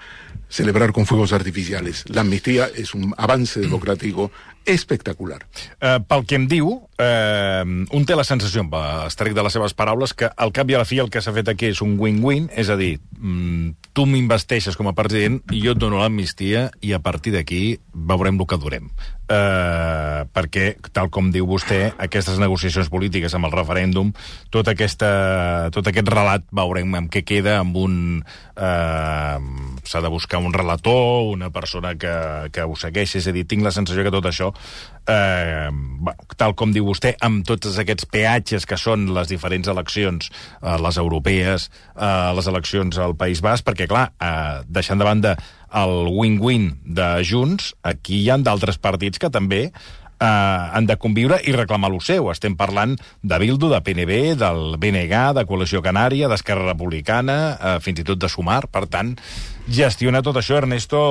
celebrar 0.49 0.93
con 0.93 1.07
fuegos 1.07 1.33
artificiales. 1.33 2.05
La 2.09 2.23
amnistía 2.23 2.71
és 2.73 2.95
un 2.97 3.13
avance 3.17 3.61
democràtic 3.61 4.17
espectacular. 4.67 5.43
Uh, 5.79 5.99
pel 6.09 6.25
que 6.29 6.39
em 6.39 6.47
diu, 6.51 6.71
uh, 6.71 7.65
un 7.67 8.07
té 8.09 8.17
la 8.17 8.27
sensació, 8.27 8.65
estrec 9.07 9.37
de 9.37 9.45
les 9.45 9.55
seves 9.55 9.75
paraules, 9.79 10.15
que 10.15 10.31
al 10.31 10.53
cap 10.57 10.71
i 10.71 10.77
a 10.77 10.83
la 10.83 10.89
fi 10.89 11.01
el 11.03 11.11
que 11.13 11.23
s'ha 11.25 11.35
fet 11.37 11.51
aquí 11.53 11.71
és 11.73 11.83
un 11.85 11.97
win-win, 12.01 12.49
és 12.57 12.71
a 12.71 12.77
dir, 12.81 12.99
mm, 13.19 13.93
tu 13.95 14.07
m'investeixes 14.07 14.77
com 14.79 14.91
a 14.91 14.97
president 14.97 15.41
i 15.53 15.63
jo 15.65 15.75
et 15.75 15.81
dono 15.81 16.01
l'amnistia 16.03 16.69
i 16.81 16.93
a 16.93 17.01
partir 17.03 17.33
d'aquí 17.35 17.79
veurem 17.93 18.39
el 18.39 18.47
que 18.47 18.59
durem. 18.61 18.91
Uh, 19.29 20.25
perquè, 20.33 20.79
tal 20.97 21.11
com 21.13 21.29
diu 21.33 21.45
vostè, 21.45 21.93
aquestes 22.01 22.39
negociacions 22.41 22.89
polítiques 22.89 23.35
amb 23.37 23.45
el 23.45 23.53
referèndum, 23.53 24.15
tot, 24.49 24.71
aquesta, 24.73 25.69
tot 25.75 25.91
aquest 25.91 26.09
relat 26.09 26.47
veurem 26.49 26.95
amb 26.95 27.13
què 27.13 27.25
queda, 27.25 27.59
amb 27.61 27.77
un... 27.77 27.99
Uh, 28.57 29.77
S'ha 29.89 30.03
de 30.05 30.11
buscar 30.13 30.43
un 30.45 30.53
relator, 30.53 31.31
una 31.33 31.49
persona 31.51 31.95
que, 31.97 32.13
que 32.53 32.65
ho 32.67 32.77
segueixi, 32.77 33.23
és 33.23 33.29
a 33.31 33.33
dir, 33.33 33.47
tinc 33.49 33.65
la 33.65 33.73
sensació 33.73 34.05
que 34.05 34.13
tot 34.13 34.29
això, 34.29 34.51
eh, 35.09 35.71
tal 36.37 36.55
com 36.59 36.75
diu 36.75 36.85
vostè, 36.91 37.15
amb 37.25 37.47
tots 37.49 37.79
aquests 37.81 38.09
peatges 38.13 38.69
que 38.69 38.77
són 38.77 39.09
les 39.17 39.31
diferents 39.33 39.71
eleccions, 39.73 40.29
eh, 40.61 40.77
les 40.85 41.01
europees, 41.01 41.71
eh, 41.97 42.11
les 42.37 42.51
eleccions 42.53 43.01
al 43.01 43.17
País 43.17 43.41
Basc, 43.45 43.65
perquè, 43.65 43.89
clar, 43.89 44.11
eh, 44.21 44.61
deixant 44.69 45.01
de 45.01 45.09
banda 45.09 45.37
el 45.73 46.13
win-win 46.13 46.71
de 46.85 47.09
Junts, 47.25 47.75
aquí 47.83 48.23
hi 48.23 48.31
han 48.33 48.45
d'altres 48.45 48.81
partits 48.81 49.21
que 49.21 49.33
també 49.33 49.69
eh, 50.21 50.27
han 50.29 50.87
de 50.87 50.97
conviure 50.97 51.41
i 51.45 51.55
reclamar 51.57 51.91
lo 51.93 52.01
seu. 52.05 52.31
Estem 52.33 52.57
parlant 52.59 52.97
de 53.23 53.39
Bildu, 53.39 53.71
de 53.73 53.81
PNB, 53.85 54.37
del 54.41 54.77
BNG, 54.79 55.15
de 55.39 55.47
Coalició 55.49 55.83
Canària, 55.85 56.29
d'Esquerra 56.29 56.67
Republicana, 56.69 57.39
eh, 57.55 57.77
fins 57.85 58.01
i 58.01 58.07
tot 58.07 58.21
de 58.21 58.29
Sumar. 58.29 58.67
Per 58.73 58.87
tant, 58.91 59.17
gestionar 59.69 60.23
tot 60.27 60.39
això, 60.41 60.59
Ernesto, 60.63 61.03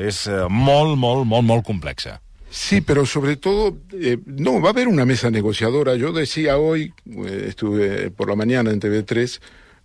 és 0.00 0.26
eh, 0.26 0.46
molt, 0.48 0.98
molt, 0.98 1.26
molt, 1.26 1.46
molt 1.46 1.66
complexa. 1.66 2.18
Sí, 2.50 2.80
pero 2.80 3.04
sobre 3.04 3.36
todo, 3.36 3.76
eh, 3.92 4.16
no, 4.24 4.60
va 4.60 4.70
a 4.70 4.72
haber 4.72 4.88
una 4.88 5.04
mesa 5.04 5.30
negociadora. 5.30 5.96
Yo 5.96 6.12
decía 6.12 6.56
hoy, 6.56 6.94
eh, 7.06 7.46
estuve 7.48 8.10
por 8.10 8.28
la 8.28 8.36
mañana 8.36 8.70
en 8.70 8.80
TV3, 8.80 9.40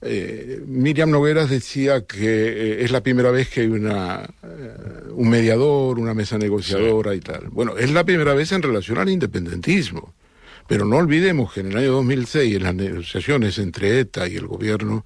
Eh, 0.06 0.62
Miriam 0.68 1.10
Nogueras 1.10 1.50
decía 1.50 2.06
que 2.06 2.26
eh, 2.26 2.84
es 2.84 2.92
la 2.92 3.02
primera 3.02 3.32
vez 3.32 3.50
que 3.50 3.62
hay 3.62 3.68
una, 3.68 4.24
eh, 4.44 4.76
un 5.12 5.30
mediador, 5.30 5.98
una 5.98 6.14
mesa 6.14 6.38
negociadora 6.38 7.12
sí. 7.14 7.18
y 7.18 7.22
tal. 7.22 7.48
Bueno, 7.50 7.78
es 7.78 7.90
la 7.92 8.04
primera 8.04 8.34
vez 8.34 8.52
en 8.52 8.62
relación 8.62 8.98
al 8.98 9.10
independentismo. 9.10 10.14
Pero 10.68 10.86
no 10.86 10.98
olvidemos 10.98 11.54
que 11.54 11.62
en 11.62 11.72
el 11.72 11.78
año 11.78 11.92
2006, 11.94 12.56
en 12.56 12.64
las 12.64 12.76
negociaciones 12.76 13.58
entre 13.60 14.00
ETA 14.00 14.28
y 14.28 14.36
el 14.36 14.48
gobierno 14.48 15.06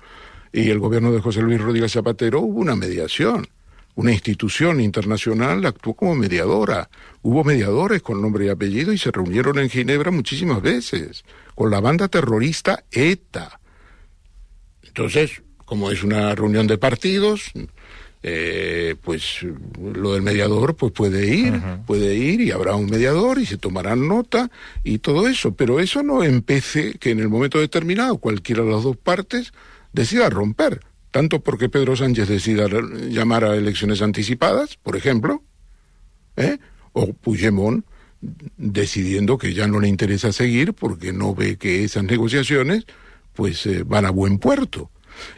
y 0.51 0.69
el 0.69 0.79
gobierno 0.79 1.11
de 1.11 1.21
José 1.21 1.41
Luis 1.41 1.61
Rodríguez 1.61 1.91
Zapatero, 1.91 2.41
hubo 2.41 2.59
una 2.59 2.75
mediación. 2.75 3.47
Una 3.95 4.11
institución 4.11 4.79
internacional 4.79 5.65
actuó 5.65 5.93
como 5.93 6.15
mediadora. 6.15 6.89
Hubo 7.21 7.43
mediadores 7.43 8.01
con 8.01 8.21
nombre 8.21 8.45
y 8.45 8.49
apellido 8.49 8.93
y 8.93 8.97
se 8.97 9.11
reunieron 9.11 9.59
en 9.59 9.69
Ginebra 9.69 10.09
muchísimas 10.09 10.61
veces 10.61 11.23
con 11.53 11.69
la 11.69 11.81
banda 11.81 12.07
terrorista 12.07 12.83
ETA 12.91 13.59
entonces, 14.97 15.43
como 15.63 15.91
es 15.91 16.03
una 16.03 16.33
reunión 16.33 16.65
de 16.65 16.79
partidos, 16.79 17.51
eh, 18.23 18.95
pues 19.03 19.45
lo 19.93 20.13
del 20.13 20.23
mediador 20.23 20.75
pues 20.75 20.91
puede 20.91 21.27
ir, 21.27 21.53
uh 21.53 21.57
-huh. 21.57 21.85
puede 21.85 22.15
ir 22.15 22.41
y 22.41 22.49
habrá 22.49 22.75
un 22.75 22.89
mediador 22.89 23.37
y 23.37 23.45
se 23.45 23.57
tomarán 23.57 24.07
nota 24.07 24.49
y 24.83 24.97
todo 24.97 25.27
eso, 25.27 25.53
pero 25.53 25.79
eso 25.79 26.01
no 26.01 26.23
empece 26.23 26.93
que 26.93 27.11
en 27.11 27.19
el 27.19 27.29
momento 27.29 27.59
determinado 27.59 28.17
cualquiera 28.17 28.63
de 28.63 28.71
las 28.71 28.81
dos 28.81 28.97
partes 28.97 29.53
decida 29.93 30.31
romper, 30.31 30.79
tanto 31.11 31.41
porque 31.41 31.69
Pedro 31.69 31.95
Sánchez 31.95 32.27
decida 32.27 32.65
llamar 33.07 33.43
a 33.43 33.55
elecciones 33.55 34.01
anticipadas, 34.01 34.77
por 34.77 34.95
ejemplo, 34.95 35.43
¿eh? 36.37 36.57
o 36.93 37.13
Puigdemont 37.13 37.85
decidiendo 38.57 39.37
que 39.37 39.53
ya 39.53 39.67
no 39.67 39.79
le 39.79 39.89
interesa 39.89 40.33
seguir 40.33 40.73
porque 40.73 41.13
no 41.13 41.35
ve 41.35 41.57
que 41.57 41.83
esas 41.83 42.03
negociaciones 42.03 42.87
pues 43.37 43.67
eh, 43.67 43.83
van 43.85 44.03
a 44.05 44.09
buen 44.09 44.39
puerto. 44.39 44.89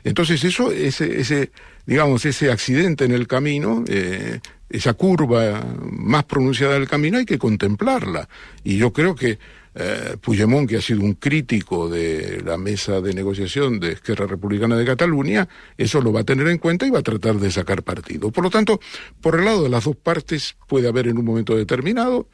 Entonces 0.05 0.41
eso, 0.45 0.71
ese, 0.71 1.19
ese, 1.19 1.51
digamos, 1.85 2.25
ese 2.25 2.49
accidente 2.49 3.03
en 3.03 3.11
el 3.11 3.27
camino, 3.27 3.83
eh, 3.87 4.39
esa 4.69 4.93
curva 4.93 5.61
más 5.81 6.23
pronunciada 6.23 6.75
del 6.75 6.87
camino 6.87 7.17
hay 7.17 7.25
que 7.25 7.37
contemplarla. 7.37 8.29
Y 8.63 8.77
yo 8.77 8.93
creo 8.93 9.15
que 9.15 9.37
eh, 9.75 10.15
Puigdemont, 10.21 10.69
que 10.69 10.77
ha 10.77 10.81
sido 10.81 11.01
un 11.01 11.15
crítico 11.15 11.89
de 11.89 12.41
la 12.45 12.57
mesa 12.57 13.01
de 13.01 13.13
negociación 13.13 13.81
de 13.81 13.91
Esquerra 13.91 14.27
Republicana 14.27 14.77
de 14.77 14.85
Cataluña, 14.85 15.49
eso 15.77 16.01
lo 16.01 16.13
va 16.13 16.21
a 16.21 16.25
tener 16.25 16.47
en 16.47 16.57
cuenta 16.57 16.87
y 16.87 16.91
va 16.91 16.99
a 16.99 17.03
tratar 17.03 17.35
de 17.35 17.51
sacar 17.51 17.83
partido. 17.83 18.31
Por 18.31 18.45
lo 18.45 18.49
tanto, 18.49 18.79
por 19.19 19.37
el 19.37 19.43
lado 19.43 19.63
de 19.63 19.69
las 19.69 19.83
dos 19.83 19.97
partes 19.97 20.55
puede 20.67 20.87
haber 20.87 21.09
en 21.09 21.17
un 21.17 21.25
momento 21.25 21.53
determinado 21.53 22.27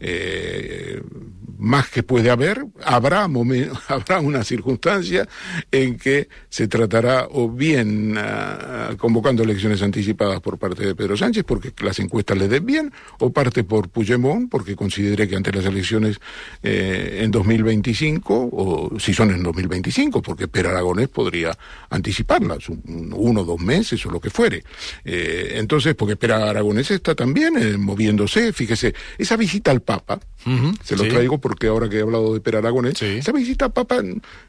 eh, 0.00 1.00
más 1.58 1.88
que 1.88 2.02
puede 2.02 2.30
haber, 2.30 2.64
habrá, 2.84 3.24
habrá 3.88 4.20
una 4.20 4.44
circunstancia 4.44 5.28
en 5.70 5.98
que 5.98 6.28
se 6.48 6.68
tratará 6.68 7.26
o 7.30 7.50
bien 7.50 8.16
uh, 8.16 8.96
convocando 8.96 9.42
elecciones 9.42 9.82
anticipadas 9.82 10.40
por 10.40 10.58
parte 10.58 10.86
de 10.86 10.94
Pedro 10.94 11.16
Sánchez 11.16 11.44
porque 11.44 11.72
las 11.82 11.98
encuestas 11.98 12.38
le 12.38 12.48
den 12.48 12.64
bien, 12.64 12.92
o 13.18 13.32
parte 13.32 13.64
por 13.64 13.88
Puigdemont 13.88 14.48
porque 14.48 14.76
considere 14.76 15.28
que 15.28 15.36
ante 15.36 15.52
las 15.52 15.64
elecciones 15.64 16.18
eh, 16.62 17.20
en 17.22 17.30
2025, 17.30 18.50
o 18.52 18.98
si 18.98 19.12
son 19.12 19.30
en 19.30 19.42
2025, 19.42 20.22
porque 20.22 20.48
Per 20.48 20.66
Aragonés 20.66 21.08
podría 21.08 21.56
anticiparlas, 21.90 22.68
un, 22.68 23.12
uno 23.14 23.40
o 23.40 23.44
dos 23.44 23.60
meses 23.60 24.04
o 24.06 24.10
lo 24.10 24.20
que 24.20 24.30
fuere. 24.30 24.62
Eh, 25.04 25.54
entonces, 25.54 25.94
porque 25.94 26.16
Per 26.16 26.32
Aragonés 26.32 26.90
está 26.90 27.14
también 27.14 27.56
eh, 27.56 27.76
moviéndose, 27.76 28.52
fíjese, 28.52 28.94
esa 29.16 29.36
visita 29.36 29.70
al 29.70 29.80
Papa, 29.88 30.20
uh 30.44 30.50
-huh, 30.50 30.78
se 30.84 30.96
lo 30.96 31.04
sí. 31.04 31.08
traigo 31.08 31.38
porque 31.38 31.68
ahora 31.68 31.88
que 31.88 31.96
he 31.96 32.02
hablado 32.02 32.34
de 32.34 32.40
Per 32.40 32.56
Aragonés, 32.56 32.98
sí. 32.98 33.06
esa 33.24 33.32
visita 33.32 33.64
al 33.64 33.72
Papa 33.72 34.02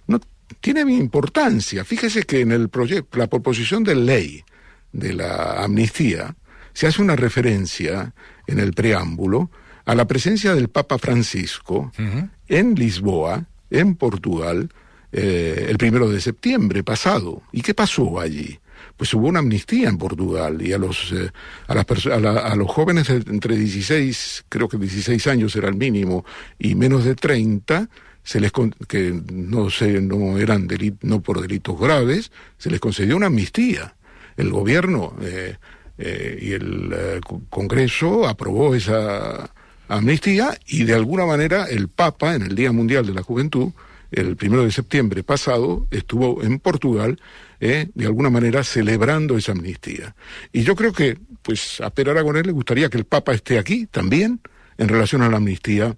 no 0.08 0.20
tiene 0.60 0.82
importancia. 0.92 1.86
Fíjese 1.86 2.24
que 2.24 2.42
en 2.42 2.52
el 2.52 2.68
proyecto, 2.68 3.18
la 3.18 3.28
proposición 3.28 3.86
de 3.86 3.96
ley 3.96 4.44
de 4.92 5.14
la 5.14 5.64
amnistía, 5.64 6.36
se 6.74 6.88
hace 6.88 7.02
una 7.02 7.16
referencia 7.16 8.14
en 8.48 8.60
el 8.60 8.74
preámbulo 8.74 9.50
a 9.86 9.96
la 9.96 10.06
presencia 10.06 10.54
del 10.56 10.68
Papa 10.68 10.98
Francisco 10.98 11.92
uh 11.98 12.02
-huh. 12.04 12.30
en 12.50 12.76
Lisboa, 12.76 13.46
en 13.72 13.96
Portugal, 13.96 14.68
eh, 15.14 15.68
el 15.70 15.78
primero 15.78 16.10
de 16.10 16.20
septiembre 16.20 16.84
pasado. 16.84 17.42
¿Y 17.54 17.62
qué 17.62 17.74
pasó 17.74 18.20
allí? 18.20 18.60
Pues 18.98 19.14
hubo 19.14 19.28
una 19.28 19.40
amnistía 19.40 19.90
en 19.90 19.98
Portugal 19.98 20.62
y 20.62 20.74
a 20.74 20.78
los 20.78 21.12
eh, 21.12 21.32
a, 21.68 21.76
las 21.76 21.86
a, 22.08 22.20
la, 22.20 22.32
a, 22.40 22.56
los 22.56 22.70
jóvenes 22.70 23.08
de 23.08 23.16
entre 23.32 23.56
16, 23.56 24.46
creo 24.50 24.68
que 24.68 24.78
16 24.78 25.28
años 25.28 25.56
era 25.56 25.70
el 25.70 25.76
mínimo 25.76 26.26
y 26.58 26.76
menos 26.76 27.06
de 27.06 27.16
30 27.16 27.90
se 28.24 28.40
les 28.40 28.52
que 28.88 29.22
no 29.32 29.70
se 29.70 30.02
no 30.02 30.38
eran 30.38 30.68
delit, 30.68 30.96
no 31.02 31.22
por 31.22 31.42
delitos 31.42 31.80
graves, 31.80 32.32
se 32.58 32.70
les 32.70 32.80
concedió 32.80 33.18
una 33.18 33.28
amnistía. 33.28 33.96
El 34.38 34.52
gobierno 34.52 35.16
eh, 35.22 35.56
eh, 35.98 36.40
y 36.42 36.52
el 36.52 37.22
Congreso 37.50 38.28
aprobó 38.28 38.76
esa 38.76 39.50
amnistía 39.88 40.58
y 40.68 40.84
de 40.84 40.94
alguna 40.94 41.26
manera 41.26 41.66
el 41.66 41.88
Papa 41.88 42.36
en 42.36 42.44
el 42.44 42.56
Día 42.56 42.72
Mundial 42.72 43.06
de 43.08 43.14
la 43.14 43.24
Juventud 43.24 43.72
el 44.12 44.36
primero 44.36 44.64
de 44.64 44.72
septiembre 44.72 45.24
pasado 45.24 45.88
estuvo 45.92 46.44
en 46.44 46.60
Portugal 46.60 47.20
eh, 47.60 47.88
de 47.94 48.06
alguna 48.06 48.30
manera 48.30 48.64
celebrando 48.64 49.38
esa 49.38 49.52
amnistía. 49.52 50.16
Y 50.52 50.64
yo 50.64 50.76
creo 50.76 50.94
que, 50.94 51.18
pues, 51.42 51.82
a 51.82 51.90
Per 51.90 52.10
Aragonés 52.10 52.46
le 52.46 52.52
gustaría 52.52 52.90
que 52.90 52.98
el 52.98 53.06
Papa 53.06 53.34
esté 53.34 53.60
aquí 53.60 53.86
también 53.86 54.42
en 54.78 54.88
relación 54.88 55.22
a 55.22 55.30
la 55.30 55.38
amnistía 55.38 55.96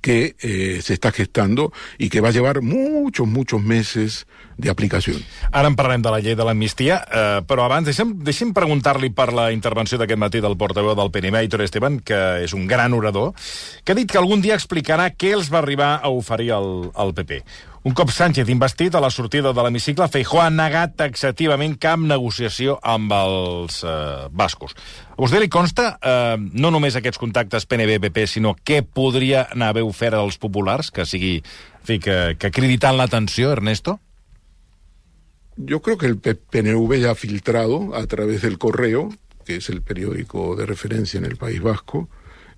que 0.00 0.36
eh, 0.40 0.80
se 0.82 0.96
està 0.96 1.12
gestando 1.12 1.68
i 2.00 2.08
que 2.10 2.22
va 2.24 2.32
llevar 2.32 2.62
muchos, 2.62 3.28
muchos 3.28 3.62
meses 3.62 4.24
de 4.56 4.70
aplicació. 4.72 5.18
Ara 5.52 5.68
en 5.68 5.76
parlem 5.76 6.02
de 6.02 6.10
la 6.10 6.20
llei 6.24 6.34
de 6.34 6.44
l'amnistia, 6.48 6.96
eh, 7.04 7.40
però 7.46 7.66
abans 7.66 7.86
deixem, 7.86 8.14
deixem 8.24 8.54
preguntar-li 8.56 9.12
per 9.14 9.28
la 9.36 9.50
intervenció 9.52 10.00
d'aquest 10.00 10.20
matí 10.20 10.40
del 10.40 10.56
portaveu 10.56 10.96
del 10.96 11.12
PNM, 11.12 11.42
Aitor 11.42 11.62
Esteban, 11.62 12.00
que 12.00 12.20
és 12.46 12.56
un 12.56 12.66
gran 12.66 12.96
orador, 12.96 13.34
que 13.84 13.92
ha 13.92 13.98
dit 13.98 14.10
que 14.10 14.18
algun 14.18 14.40
dia 14.40 14.56
explicarà 14.56 15.10
què 15.12 15.34
els 15.36 15.52
va 15.52 15.60
arribar 15.60 15.98
a 16.00 16.10
oferir 16.10 16.54
el, 16.56 16.90
el 16.96 17.14
PP. 17.14 17.42
Un 17.86 17.94
cop 17.94 18.10
Sánchez 18.10 18.48
investit 18.50 18.96
a 18.98 19.00
la 19.00 19.12
sortida 19.14 19.52
de 19.54 19.62
l'hemicicle, 19.62 20.08
Feijó 20.10 20.40
ha 20.42 20.48
negat 20.50 20.96
taxativament 20.98 21.76
cap 21.78 22.00
negociació 22.02 22.80
amb 22.82 23.12
els 23.14 23.76
eh, 23.86 24.24
bascos. 24.34 24.74
A 25.14 25.20
vostè 25.20 25.38
li 25.38 25.46
consta 25.46 25.92
eh, 25.94 26.34
no 26.34 26.72
només 26.74 26.96
aquests 26.98 27.20
contactes 27.22 27.68
PNB-PP, 27.70 28.24
sinó 28.26 28.56
què 28.58 28.80
podria 28.82 29.44
anar 29.54 29.68
haver 29.70 29.84
ofert 29.86 30.18
als 30.18 30.34
populars, 30.42 30.90
que 30.90 31.06
sigui, 31.06 31.36
fi, 31.86 32.00
que, 32.02 32.34
que 32.34 32.50
acreditant 32.50 32.98
l'atenció, 32.98 33.52
Ernesto? 33.54 34.00
Yo 35.54 35.78
creo 35.80 35.96
que 35.96 36.10
el 36.10 36.18
PNV 36.18 36.98
ya 36.98 37.12
ha 37.12 37.14
filtrado 37.14 37.94
a 37.94 38.04
través 38.08 38.42
del 38.42 38.58
correo, 38.58 39.12
que 39.44 39.62
es 39.62 39.70
el 39.70 39.80
periódico 39.82 40.56
de 40.56 40.66
referencia 40.66 41.18
en 41.18 41.24
el 41.24 41.36
País 41.36 41.62
Vasco, 41.62 42.08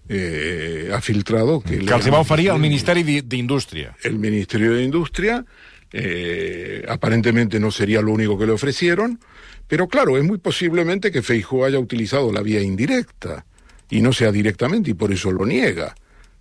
eh, 0.09 0.91
ha 0.95 1.01
filtrado 1.01 1.61
que... 1.61 1.79
Que 1.79 1.95
els 1.95 2.11
va 2.11 2.21
oferir 2.21 2.49
el 2.51 2.59
Ministeri 2.59 3.03
d'Indústria. 3.23 3.95
El 4.03 4.19
Ministerio 4.19 4.73
de 4.75 4.83
Industria, 4.83 5.45
eh, 5.93 6.85
aparentemente 6.89 7.61
no 7.61 7.71
sería 7.71 8.01
lo 8.01 8.13
único 8.13 8.39
que 8.39 8.47
le 8.47 8.53
ofrecieron, 8.53 9.21
pero 9.67 9.87
claro, 9.87 10.17
es 10.17 10.25
muy 10.25 10.39
posiblemente 10.39 11.11
que 11.11 11.23
Feijóo 11.23 11.65
haya 11.65 11.79
utilizado 11.79 12.33
la 12.33 12.41
vía 12.41 12.63
indirecta 12.63 13.45
y 13.91 14.01
no 14.01 14.13
sea 14.13 14.33
directamente 14.33 14.91
y 14.91 14.95
por 14.95 15.13
eso 15.13 15.31
lo 15.31 15.45
niega. 15.45 15.95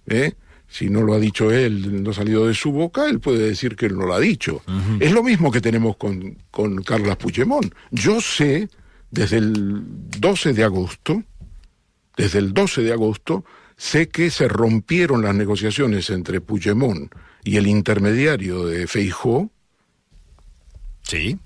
¿eh? 0.08 0.34
Si 0.70 0.90
no 0.90 1.02
lo 1.02 1.14
ha 1.14 1.20
dicho 1.20 1.52
él, 1.52 2.04
no 2.04 2.12
ha 2.12 2.14
salido 2.14 2.48
de 2.48 2.54
su 2.54 2.72
boca, 2.72 3.10
él 3.10 3.20
puede 3.20 3.50
decir 3.50 3.76
que 3.76 3.88
él 3.88 3.98
no 3.98 4.06
lo 4.06 4.14
ha 4.14 4.20
dicho. 4.20 4.62
Uh 4.68 4.72
-huh. 4.72 4.98
Es 5.02 5.12
lo 5.12 5.24
mismo 5.24 5.52
que 5.52 5.62
tenemos 5.62 5.98
con, 5.98 6.38
con 6.52 6.84
Carlas 6.84 7.18
Puigdemont. 7.18 7.74
Yo 7.92 8.22
sé, 8.22 8.70
desde 9.12 9.38
el 9.38 9.84
12 10.20 10.54
de 10.54 10.64
agosto, 10.64 11.24
desde 12.18 12.40
el 12.40 12.54
12 12.54 12.82
de 12.82 12.92
agosto, 12.92 13.46
sé 13.78 14.10
que 14.10 14.32
se 14.32 14.48
rompieron 14.48 15.22
las 15.22 15.36
negociaciones 15.36 16.10
entre 16.10 16.42
Puigdemont 16.42 17.14
y 17.44 17.58
el 17.58 17.68
intermediario 17.68 18.66
de 18.66 18.88
Feijó. 18.88 19.52
Sí. 21.04 21.40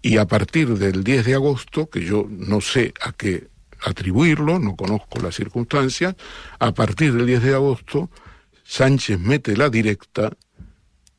Y 0.00 0.16
a 0.16 0.26
partir 0.26 0.76
del 0.78 1.04
10 1.04 1.26
de 1.26 1.34
agosto, 1.34 1.88
que 1.90 2.04
yo 2.04 2.26
no 2.28 2.60
sé 2.60 2.94
a 3.00 3.12
qué 3.12 3.48
atribuirlo, 3.84 4.58
no 4.58 4.74
conozco 4.74 5.20
las 5.20 5.34
circunstancias, 5.34 6.16
a 6.58 6.72
partir 6.72 7.12
del 7.12 7.26
10 7.26 7.42
de 7.42 7.54
agosto, 7.54 8.10
Sánchez 8.64 9.20
mete 9.20 9.56
la 9.56 9.70
directa 9.70 10.32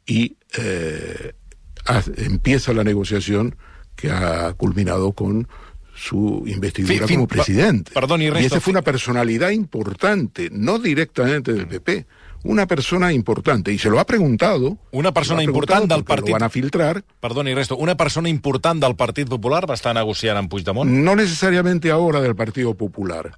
y 0.05 0.37
eh, 0.57 1.33
empieza 2.17 2.73
la 2.73 2.83
negociación 2.83 3.55
que 3.95 4.11
ha 4.11 4.53
culminado 4.53 5.13
con 5.13 5.47
su 5.99 6.43
investidura 6.47 7.05
fin, 7.07 7.17
como 7.17 7.27
presidente. 7.27 7.91
Perdón, 7.93 8.21
y, 8.21 8.29
resto, 8.29 8.43
y 8.43 8.45
esa 8.45 8.61
fue 8.61 8.71
una 8.71 8.81
personalidad 8.81 9.49
importante, 9.49 10.49
no 10.51 10.79
directamente 10.79 11.51
del 11.53 11.67
PP, 11.67 12.05
una 12.43 12.67
persona 12.67 13.11
importante, 13.11 13.73
y 13.73 13.77
se 13.77 13.89
lo 13.89 13.99
ha 13.99 14.05
preguntado... 14.05 14.77
Una 14.91 15.13
persona 15.13 15.43
important 15.43 15.91
del 15.91 16.05
partit... 16.05 16.29
Lo 16.29 16.33
van 16.33 16.43
a 16.43 16.49
filtrar. 16.49 17.03
Perdón, 17.19 17.49
y 17.49 17.53
resto, 17.53 17.75
una 17.75 17.97
persona 17.97 18.29
important 18.29 18.81
del 18.81 18.95
Partit 18.95 19.27
Popular 19.27 19.69
va 19.69 19.75
estar 19.75 19.93
negociant 19.93 20.37
amb 20.37 20.49
Puigdemont? 20.49 20.89
No 20.89 21.15
necesariamente 21.15 21.91
ahora 21.91 22.21
del 22.21 22.35
Partido 22.35 22.75
Popular. 22.75 23.33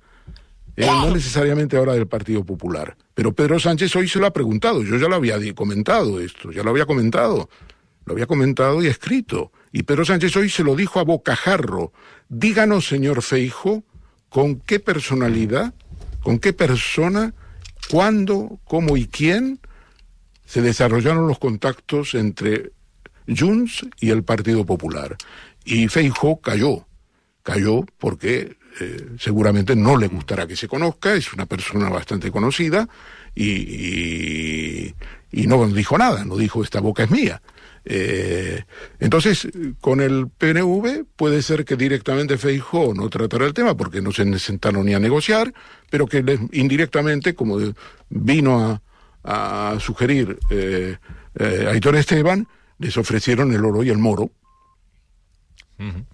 Eh, 0.75 0.85
no 0.85 1.11
necesariamente 1.11 1.77
ahora 1.77 1.93
del 1.93 2.07
Partido 2.07 2.43
Popular. 2.43 2.95
Pero 3.15 3.33
Pedro 3.33 3.59
Sánchez 3.59 3.95
hoy 3.95 4.07
se 4.07 4.19
lo 4.19 4.27
ha 4.27 4.33
preguntado. 4.33 4.83
Yo 4.83 4.97
ya 4.97 5.07
lo 5.07 5.15
había 5.15 5.37
comentado 5.55 6.19
esto, 6.19 6.51
ya 6.51 6.61
lo 6.61 6.69
había 6.69 6.85
comentado. 6.85 7.49
Lo 8.05 8.13
había 8.13 8.27
comentado 8.27 8.83
y 8.83 8.87
escrito. 8.87 9.51
Y 9.71 9.83
Pedro 9.83 10.05
Sánchez 10.05 10.35
hoy 10.35 10.49
se 10.49 10.63
lo 10.63 10.75
dijo 10.75 10.99
a 10.99 11.03
bocajarro. 11.03 11.93
Díganos, 12.29 12.87
señor 12.87 13.21
Feijo, 13.21 13.83
con 14.29 14.59
qué 14.59 14.79
personalidad, 14.79 15.73
con 16.21 16.39
qué 16.39 16.53
persona, 16.53 17.33
cuándo, 17.89 18.59
cómo 18.65 18.97
y 18.97 19.07
quién 19.07 19.59
se 20.45 20.61
desarrollaron 20.61 21.27
los 21.27 21.39
contactos 21.39 22.13
entre 22.15 22.71
Junts 23.27 23.85
y 23.99 24.09
el 24.09 24.23
Partido 24.23 24.65
Popular. 24.65 25.15
Y 25.63 25.87
Feijo 25.87 26.41
cayó. 26.41 26.85
Cayó 27.43 27.85
porque 27.97 28.57
eh, 28.79 29.09
seguramente 29.19 29.75
no 29.75 29.97
le 29.97 30.07
gustará 30.07 30.47
que 30.47 30.55
se 30.55 30.67
conozca, 30.67 31.13
es 31.13 31.33
una 31.33 31.45
persona 31.45 31.89
bastante 31.89 32.31
conocida 32.31 32.87
y, 33.35 34.93
no 35.31 35.67
dijo 35.67 35.97
nada, 35.97 36.23
no 36.23 36.37
dijo 36.37 36.63
esta 36.63 36.79
boca 36.79 37.03
es 37.03 37.11
mía. 37.11 37.41
Eh, 37.83 38.63
entonces, 38.99 39.47
con 39.79 40.01
el 40.01 40.27
PNV 40.29 41.05
puede 41.15 41.41
ser 41.41 41.65
que 41.65 41.75
directamente 41.75 42.37
Feijó 42.37 42.93
no 42.93 43.09
tratara 43.09 43.45
el 43.45 43.53
tema 43.53 43.75
porque 43.75 44.01
no 44.01 44.11
se 44.11 44.37
sentaron 44.39 44.85
ni 44.85 44.93
a 44.93 44.99
negociar, 44.99 45.51
pero 45.89 46.05
que 46.05 46.21
les, 46.21 46.39
indirectamente, 46.51 47.33
como 47.33 47.57
vino 48.09 48.79
a, 49.23 49.73
a 49.73 49.79
sugerir 49.79 50.37
eh, 50.51 50.97
eh, 51.35 51.67
Aitor 51.71 51.95
Esteban, 51.95 52.47
les 52.77 52.97
ofrecieron 52.97 53.51
el 53.53 53.65
oro 53.65 53.83
i 53.83 53.89
el 53.89 53.97
moro. 53.97 54.29
Mm 55.77 55.89
-hmm. 55.89 56.05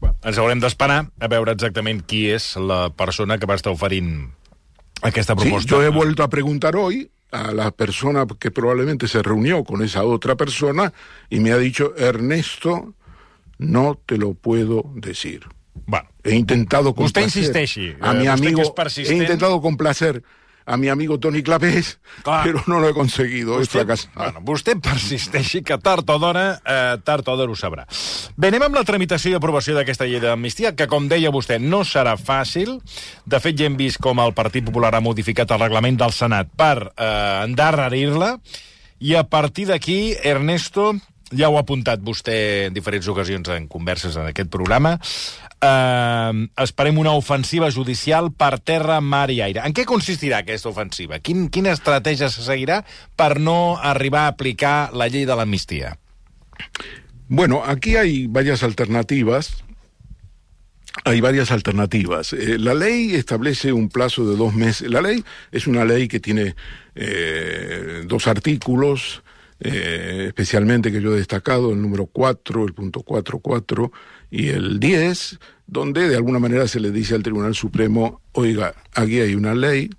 bueno, 0.00 0.16
ens 0.22 0.36
haurem 0.38 0.60
d'esperar 0.60 1.10
a 1.20 1.28
veure 1.28 1.52
exactament 1.52 2.02
qui 2.06 2.26
és 2.30 2.56
la 2.56 2.90
persona 2.90 3.38
que 3.38 3.46
va 3.46 3.54
estar 3.54 3.72
oferint 3.72 4.30
aquesta 5.02 5.32
Sí, 5.34 5.40
proposta. 5.40 5.70
yo 5.70 5.82
he 5.82 5.88
vuelto 5.88 6.22
a 6.22 6.28
preguntar 6.28 6.76
hoy 6.76 7.10
a 7.32 7.52
la 7.52 7.70
persona 7.70 8.26
que 8.38 8.50
probablemente 8.50 9.08
se 9.08 9.22
reunió 9.22 9.64
con 9.64 9.82
esa 9.82 10.04
otra 10.04 10.36
persona 10.36 10.92
y 11.28 11.40
me 11.40 11.52
ha 11.52 11.58
dicho, 11.58 11.94
Ernesto, 11.96 12.94
no 13.58 14.00
te 14.06 14.16
lo 14.18 14.34
puedo 14.34 14.84
decir. 14.94 15.42
Bueno, 15.86 16.08
He 16.24 16.34
intentado 16.34 16.94
complacer 16.94 17.24
insisteixi. 17.42 17.94
a 18.00 18.12
Eh, 18.12 18.18
mi 18.18 18.26
amigo, 18.26 18.62
he 18.96 19.14
intentado 19.14 19.60
complacer 19.60 20.22
a 20.66 20.76
mi 20.76 20.88
amigo 20.88 21.18
Tony 21.18 21.42
Clapés, 21.42 21.98
Clar. 22.22 22.42
pero 22.44 22.62
no 22.66 22.80
lo 22.80 22.88
he 22.88 22.92
conseguido, 22.92 23.60
he 23.60 23.66
fracasado. 23.66 24.10
bueno, 24.16 24.40
vostè 24.42 24.74
persisteixi 24.82 25.62
que 25.62 25.78
tard 25.78 26.10
o 26.10 26.18
d'hora, 26.18 26.60
eh, 26.66 26.98
tard 27.04 27.28
o 27.28 27.36
d'hora 27.36 27.52
ho 27.52 27.56
sabrà. 27.56 27.86
Bé, 28.36 28.50
anem 28.50 28.66
amb 28.66 28.74
la 28.74 28.84
tramitació 28.84 29.30
i 29.30 29.38
aprovació 29.38 29.76
d'aquesta 29.78 30.04
llei 30.04 30.20
d'amnistia, 30.20 30.74
que, 30.74 30.88
com 30.90 31.06
deia 31.08 31.30
vostè, 31.30 31.60
no 31.62 31.84
serà 31.86 32.16
fàcil. 32.18 32.80
De 33.24 33.40
fet, 33.40 33.56
ja 33.56 33.70
hem 33.70 33.78
vist 33.78 34.02
com 34.02 34.18
el 34.20 34.34
Partit 34.34 34.66
Popular 34.66 34.94
ha 34.98 35.00
modificat 35.00 35.54
el 35.54 35.62
reglament 35.62 35.96
del 36.02 36.12
Senat 36.12 36.50
per 36.58 36.90
eh, 36.96 37.44
endarrerir-la, 37.46 38.34
i 38.98 39.14
a 39.14 39.22
partir 39.28 39.68
d'aquí, 39.70 40.16
Ernesto, 40.24 40.96
ja 41.34 41.48
ho 41.50 41.56
ha 41.56 41.64
apuntat 41.64 42.02
vostè 42.06 42.36
en 42.68 42.74
diferents 42.76 43.08
ocasions 43.10 43.48
en 43.54 43.66
converses 43.68 44.16
en 44.16 44.28
aquest 44.30 44.50
programa, 44.52 44.96
eh, 45.60 46.46
esperem 46.62 46.98
una 47.02 47.16
ofensiva 47.18 47.70
judicial 47.70 48.30
per 48.32 48.58
terra, 48.60 49.00
mar 49.00 49.30
i 49.30 49.40
aire. 49.42 49.62
En 49.66 49.74
què 49.74 49.86
consistirà 49.88 50.42
aquesta 50.44 50.70
ofensiva? 50.70 51.18
Quin, 51.18 51.48
quina 51.50 51.74
estratègia 51.74 52.30
se 52.30 52.46
seguirà 52.46 52.82
per 53.16 53.38
no 53.40 53.76
arribar 53.76 54.26
a 54.26 54.34
aplicar 54.34 54.90
la 54.94 55.08
llei 55.08 55.26
de 55.26 55.36
l'amnistia? 55.36 55.96
Bueno, 57.28 57.62
aquí 57.64 57.96
hay 57.96 58.26
varias 58.28 58.62
alternativas. 58.62 59.64
Hay 61.04 61.20
varias 61.20 61.50
alternativas. 61.50 62.32
Eh, 62.32 62.56
la 62.58 62.72
ley 62.72 63.14
establece 63.14 63.72
un 63.72 63.88
plazo 63.90 64.24
de 64.28 64.36
dos 64.36 64.54
meses. 64.54 64.90
La 64.90 65.02
ley 65.02 65.22
es 65.52 65.66
una 65.66 65.84
ley 65.84 66.08
que 66.08 66.20
tiene 66.20 66.54
eh, 66.94 68.02
dos 68.06 68.26
artículos, 68.26 69.22
eh, 69.60 70.24
especialmente 70.28 70.92
que 70.92 71.00
yo 71.00 71.14
he 71.14 71.18
destacado, 71.18 71.72
el 71.72 71.80
número 71.80 72.06
4, 72.06 72.64
el 72.64 72.74
punto 72.74 73.00
4.4 73.00 73.90
y 74.30 74.48
el 74.48 74.78
10, 74.78 75.38
donde 75.66 76.08
de 76.08 76.16
alguna 76.16 76.38
manera 76.38 76.68
se 76.68 76.80
le 76.80 76.90
dice 76.90 77.14
al 77.14 77.22
Tribunal 77.22 77.54
Supremo, 77.54 78.20
oiga, 78.32 78.74
aquí 78.94 79.20
hay 79.20 79.34
una 79.34 79.54
ley 79.54 79.90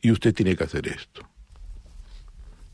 y 0.00 0.10
usted 0.12 0.32
tiene 0.34 0.54
que 0.54 0.64
hacer 0.64 0.86
esto. 0.86 1.28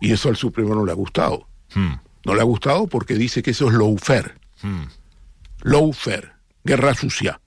Y 0.01 0.13
eso 0.13 0.29
al 0.29 0.37
Supremo 0.37 0.75
no 0.75 0.85
le 0.85 0.93
ha 0.93 0.97
gustado. 0.97 1.47
Hmm. 1.75 1.95
No 2.25 2.35
le 2.35 2.41
ha 2.41 2.45
gustado 2.45 2.87
porque 2.87 3.15
dice 3.15 3.43
que 3.43 3.53
eso 3.53 3.69
es 3.69 3.75
lawfare. 3.75 4.35
Hmm. 4.63 4.85
Lawfare, 5.63 6.33
guerra 6.65 6.95
sucia. 6.95 7.41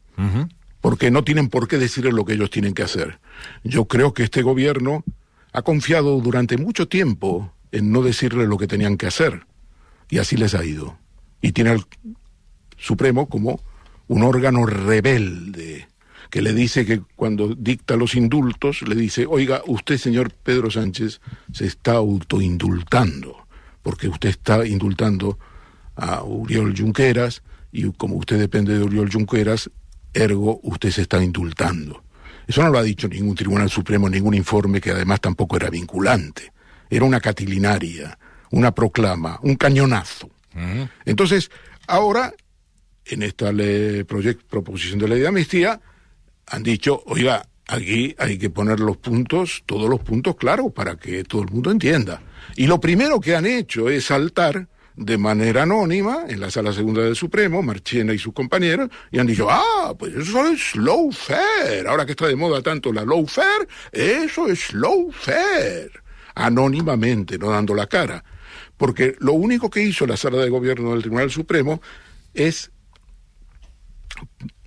Porque 0.79 1.11
no 1.11 1.23
tienen 1.23 1.49
por 1.49 1.67
qué 1.67 1.77
decirle 1.77 2.11
lo 2.11 2.23
que 2.23 2.33
ellos 2.33 2.49
tienen 2.49 2.73
que 2.73 2.83
hacer. 2.83 3.19
Yo 3.63 3.85
creo 3.85 4.13
que 4.13 4.23
este 4.23 4.41
gobierno 4.41 5.03
ha 5.55 5.61
confiado 5.61 6.19
durante 6.19 6.57
mucho 6.57 6.89
tiempo 6.89 7.53
en 7.71 7.91
no 7.91 8.01
decirle 8.01 8.45
lo 8.45 8.57
que 8.57 8.67
tenían 8.67 8.97
que 8.97 9.07
hacer. 9.07 9.45
Y 10.09 10.17
así 10.17 10.35
les 10.35 10.53
ha 10.53 10.65
ido. 10.65 10.97
Y 11.41 11.53
tiene 11.53 11.69
al 11.69 11.85
Supremo 12.77 13.29
como 13.29 13.61
un 14.07 14.23
órgano 14.23 14.65
rebelde 14.65 15.87
que 16.29 16.41
le 16.41 16.53
dice 16.53 16.85
que 16.85 17.01
cuando 17.15 17.55
dicta 17.55 17.95
los 17.95 18.15
indultos, 18.15 18.81
le 18.81 18.95
dice, 18.95 19.25
oiga, 19.25 19.61
usted, 19.65 19.97
señor 19.97 20.33
Pedro 20.33 20.69
Sánchez, 20.69 21.21
se 21.53 21.65
está 21.65 21.93
autoindultando, 21.93 23.47
porque 23.81 24.09
usted 24.09 24.29
está 24.29 24.67
indultando 24.67 25.39
a 25.95 26.23
Uriol 26.23 26.75
Junqueras, 26.77 27.43
y 27.71 27.89
como 27.93 28.15
usted 28.15 28.37
depende 28.37 28.77
de 28.77 28.83
Uriol 28.83 29.09
Junqueras, 29.09 29.69
ergo 30.13 30.59
usted 30.63 30.91
se 30.91 31.03
está 31.03 31.23
indultando. 31.23 32.04
Eso 32.47 32.61
no 32.63 32.69
lo 32.69 32.77
ha 32.79 32.83
dicho 32.83 33.07
ningún 33.07 33.35
Tribunal 33.35 33.69
Supremo, 33.69 34.09
ningún 34.09 34.33
informe 34.33 34.79
que 34.81 34.91
además 34.91 35.21
tampoco 35.21 35.55
era 35.57 35.69
vinculante. 35.69 36.51
Era 36.89 37.05
una 37.05 37.19
catilinaria, 37.19 38.17
una 38.51 38.71
proclama, 38.73 39.39
un 39.41 39.55
cañonazo. 39.55 40.29
Mhm. 40.53 40.87
Entonces, 41.05 41.49
ahora, 41.87 42.33
en 43.05 43.23
esta 43.23 43.51
ley- 43.51 44.03
proposición 44.03 44.99
de 44.99 45.07
ley 45.07 45.19
de 45.19 45.27
amnistía, 45.27 45.79
han 46.47 46.63
dicho, 46.63 47.01
oiga, 47.07 47.47
aquí 47.67 48.15
hay 48.19 48.37
que 48.37 48.49
poner 48.51 48.79
los 48.79 48.97
puntos, 48.97 49.63
todos 49.65 49.89
los 49.89 49.99
puntos 50.01 50.35
claros, 50.35 50.71
para 50.73 50.95
que 50.95 51.23
todo 51.23 51.41
el 51.41 51.49
mundo 51.49 51.71
entienda. 51.71 52.21
Y 52.55 52.67
lo 52.67 52.79
primero 52.79 53.19
que 53.19 53.35
han 53.35 53.45
hecho 53.47 53.89
es 53.89 54.05
saltar 54.05 54.67
de 54.97 55.17
manera 55.17 55.63
anónima 55.63 56.23
en 56.27 56.39
la 56.39 56.49
sala 56.49 56.71
segunda 56.71 57.01
del 57.01 57.15
Supremo, 57.15 57.61
Marchena 57.61 58.13
y 58.13 58.19
sus 58.19 58.33
compañeros, 58.33 58.89
y 59.11 59.19
han 59.19 59.27
dicho, 59.27 59.47
ah, 59.49 59.93
pues 59.97 60.15
eso 60.15 60.45
es 60.47 60.75
lawfare. 60.75 61.87
Ahora 61.87 62.05
que 62.05 62.13
está 62.13 62.27
de 62.27 62.35
moda 62.35 62.61
tanto 62.61 62.93
la 62.93 63.03
lawfare, 63.03 63.67
eso 63.91 64.47
es 64.47 64.73
lawfare. 64.73 65.91
Anónimamente, 66.35 67.37
no 67.37 67.49
dando 67.49 67.73
la 67.73 67.87
cara. 67.87 68.23
Porque 68.77 69.15
lo 69.19 69.33
único 69.33 69.69
que 69.69 69.81
hizo 69.81 70.05
la 70.05 70.17
sala 70.17 70.37
de 70.37 70.49
gobierno 70.49 70.91
del 70.91 71.01
Tribunal 71.01 71.31
Supremo 71.31 71.81
es 72.33 72.71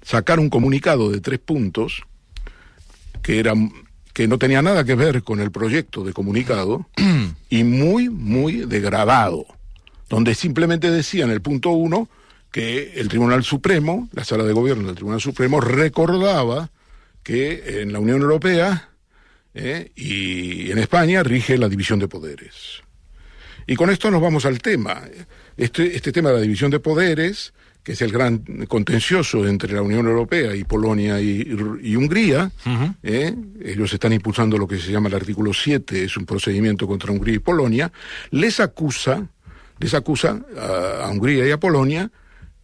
sacar 0.02 0.40
un 0.40 0.50
comunicado 0.50 1.10
de 1.10 1.20
tres 1.20 1.38
puntos 1.38 2.02
que 3.22 3.38
era 3.38 3.54
que 4.14 4.26
no 4.26 4.38
tenía 4.38 4.62
nada 4.62 4.84
que 4.84 4.94
ver 4.94 5.22
con 5.22 5.40
el 5.40 5.50
proyecto 5.50 6.02
de 6.02 6.12
comunicado 6.12 6.86
y 7.50 7.64
muy 7.64 8.08
muy 8.08 8.66
degradado 8.66 9.46
donde 10.08 10.34
simplemente 10.34 10.90
decía 10.90 11.24
en 11.24 11.30
el 11.30 11.40
punto 11.40 11.70
uno 11.70 12.08
que 12.50 12.94
el 12.94 13.08
Tribunal 13.08 13.44
Supremo, 13.44 14.08
la 14.12 14.24
sala 14.24 14.44
de 14.44 14.52
gobierno 14.52 14.86
del 14.86 14.94
Tribunal 14.94 15.20
Supremo 15.20 15.60
recordaba 15.60 16.70
que 17.22 17.82
en 17.82 17.92
la 17.92 17.98
Unión 17.98 18.22
Europea 18.22 18.88
eh, 19.54 19.90
y 19.94 20.70
en 20.70 20.78
España 20.78 21.22
rige 21.22 21.58
la 21.58 21.68
división 21.68 21.98
de 21.98 22.08
poderes. 22.08 22.82
Y 23.66 23.76
con 23.76 23.90
esto 23.90 24.10
nos 24.10 24.22
vamos 24.22 24.46
al 24.46 24.60
tema. 24.60 25.02
Este, 25.56 25.94
este 25.94 26.10
tema 26.10 26.30
de 26.30 26.36
la 26.36 26.40
división 26.40 26.70
de 26.70 26.80
poderes, 26.80 27.52
que 27.82 27.92
es 27.92 28.00
el 28.00 28.10
gran 28.10 28.38
contencioso 28.66 29.46
entre 29.46 29.74
la 29.74 29.82
Unión 29.82 30.06
Europea 30.06 30.54
y 30.54 30.64
Polonia 30.64 31.20
y, 31.20 31.46
y 31.82 31.96
Hungría, 31.96 32.50
¿eh? 33.02 33.34
ellos 33.62 33.92
están 33.92 34.14
impulsando 34.14 34.56
lo 34.56 34.66
que 34.66 34.78
se 34.78 34.90
llama 34.90 35.08
el 35.08 35.16
artículo 35.16 35.52
7, 35.52 36.04
es 36.04 36.16
un 36.16 36.24
procedimiento 36.24 36.86
contra 36.86 37.12
Hungría 37.12 37.34
y 37.34 37.40
Polonia, 37.40 37.92
les 38.30 38.60
acusa, 38.60 39.26
les 39.78 39.94
acusa 39.94 40.40
a, 40.56 41.04
a 41.04 41.10
Hungría 41.10 41.46
y 41.46 41.50
a 41.50 41.60
Polonia 41.60 42.10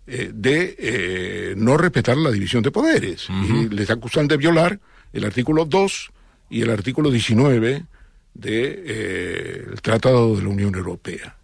eh, 0.06 0.32
de 0.34 0.76
eh, 0.78 1.54
no 1.56 1.78
respetar 1.78 2.18
la 2.18 2.30
división 2.30 2.62
de 2.62 2.70
poderes. 2.70 3.26
Y 3.30 3.70
les 3.70 3.88
acusan 3.88 4.28
de 4.28 4.36
violar 4.36 4.78
el 5.14 5.24
artículo 5.24 5.64
2 5.64 6.10
y 6.50 6.60
el 6.60 6.68
artículo 6.70 7.10
19 7.10 7.70
del 7.70 7.84
de, 8.34 8.82
eh, 8.86 9.66
Tratado 9.80 10.36
de 10.36 10.42
la 10.42 10.48
Unión 10.50 10.74
Europea. 10.74 11.38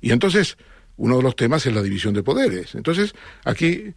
Y 0.00 0.10
entonces, 0.10 0.56
uno 0.96 1.18
de 1.18 1.22
los 1.22 1.36
temas 1.36 1.64
es 1.64 1.74
la 1.74 1.82
división 1.82 2.12
de 2.12 2.24
poderes. 2.24 2.74
Entonces, 2.74 3.14
aquí, 3.44 3.94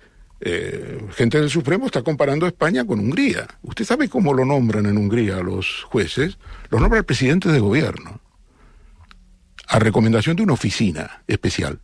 gente 1.11 1.39
del 1.39 1.49
Supremo 1.49 1.87
está 1.87 2.03
comparando 2.03 2.45
a 2.45 2.49
España 2.49 2.85
con 2.85 2.99
Hungría. 2.99 3.47
¿Usted 3.63 3.85
sabe 3.85 4.07
cómo 4.07 4.33
lo 4.33 4.45
nombran 4.45 4.85
en 4.85 4.97
Hungría 4.97 5.37
a 5.37 5.43
los 5.43 5.83
jueces? 5.83 6.37
Los 6.69 6.79
nombra 6.79 6.99
el 6.99 7.05
presidente 7.05 7.49
de 7.49 7.59
gobierno, 7.59 8.21
a 9.69 9.79
recomendación 9.79 10.35
de 10.35 10.43
una 10.43 10.53
oficina 10.53 11.21
especial. 11.27 11.79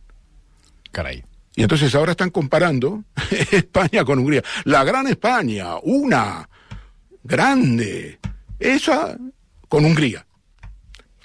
Carai. 0.90 1.24
Y 1.54 1.62
entonces 1.62 1.94
ahora 1.94 2.10
están 2.10 2.30
comparando 2.30 3.04
España 3.50 4.04
con 4.04 4.18
Hungría. 4.18 4.42
La 4.64 4.84
gran 4.84 5.06
España, 5.06 5.76
una, 5.82 6.48
grande, 7.22 8.18
esa 8.58 9.16
con 9.68 9.84
Hungría. 9.84 10.26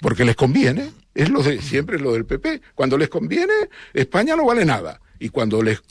Porque 0.00 0.24
les 0.24 0.36
conviene, 0.36 0.90
es 1.14 1.28
lo 1.30 1.42
de 1.42 1.60
siempre 1.60 1.98
lo 1.98 2.12
del 2.12 2.24
PP. 2.24 2.62
Cuando 2.74 2.96
les 2.96 3.08
conviene, 3.08 3.52
España 3.92 4.36
no 4.36 4.46
vale 4.46 4.64
nada. 4.64 5.00
Y 5.18 5.28
cuando 5.28 5.62
les, 5.62 5.82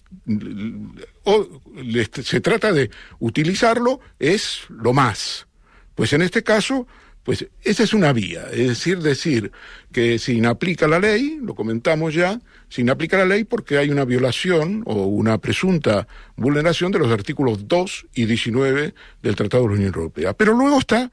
o, 1.23 1.61
les 1.75 2.09
se 2.23 2.41
trata 2.41 2.71
de 2.71 2.89
utilizarlo, 3.19 3.99
es 4.19 4.61
lo 4.69 4.93
más. 4.93 5.47
Pues 5.95 6.13
en 6.13 6.21
este 6.21 6.43
caso, 6.43 6.87
pues 7.23 7.47
esa 7.63 7.83
es 7.83 7.93
una 7.93 8.13
vía, 8.13 8.47
es 8.51 8.67
decir, 8.69 8.99
decir 8.99 9.51
que 9.91 10.17
se 10.17 10.33
inaplica 10.33 10.87
la 10.87 10.99
ley, 10.99 11.37
lo 11.41 11.53
comentamos 11.53 12.15
ya, 12.15 12.39
se 12.67 12.81
inaplica 12.81 13.17
la 13.17 13.25
ley 13.25 13.43
porque 13.43 13.77
hay 13.77 13.89
una 13.89 14.05
violación 14.05 14.81
o 14.85 15.05
una 15.05 15.37
presunta 15.37 16.07
vulneración 16.35 16.91
de 16.91 16.99
los 16.99 17.11
artículos 17.11 17.67
2 17.67 18.07
y 18.15 18.25
19 18.25 18.95
del 19.21 19.35
Tratado 19.35 19.63
de 19.63 19.69
la 19.69 19.75
Unión 19.75 19.93
Europea. 19.93 20.33
Pero 20.33 20.53
luego 20.53 20.79
está 20.79 21.11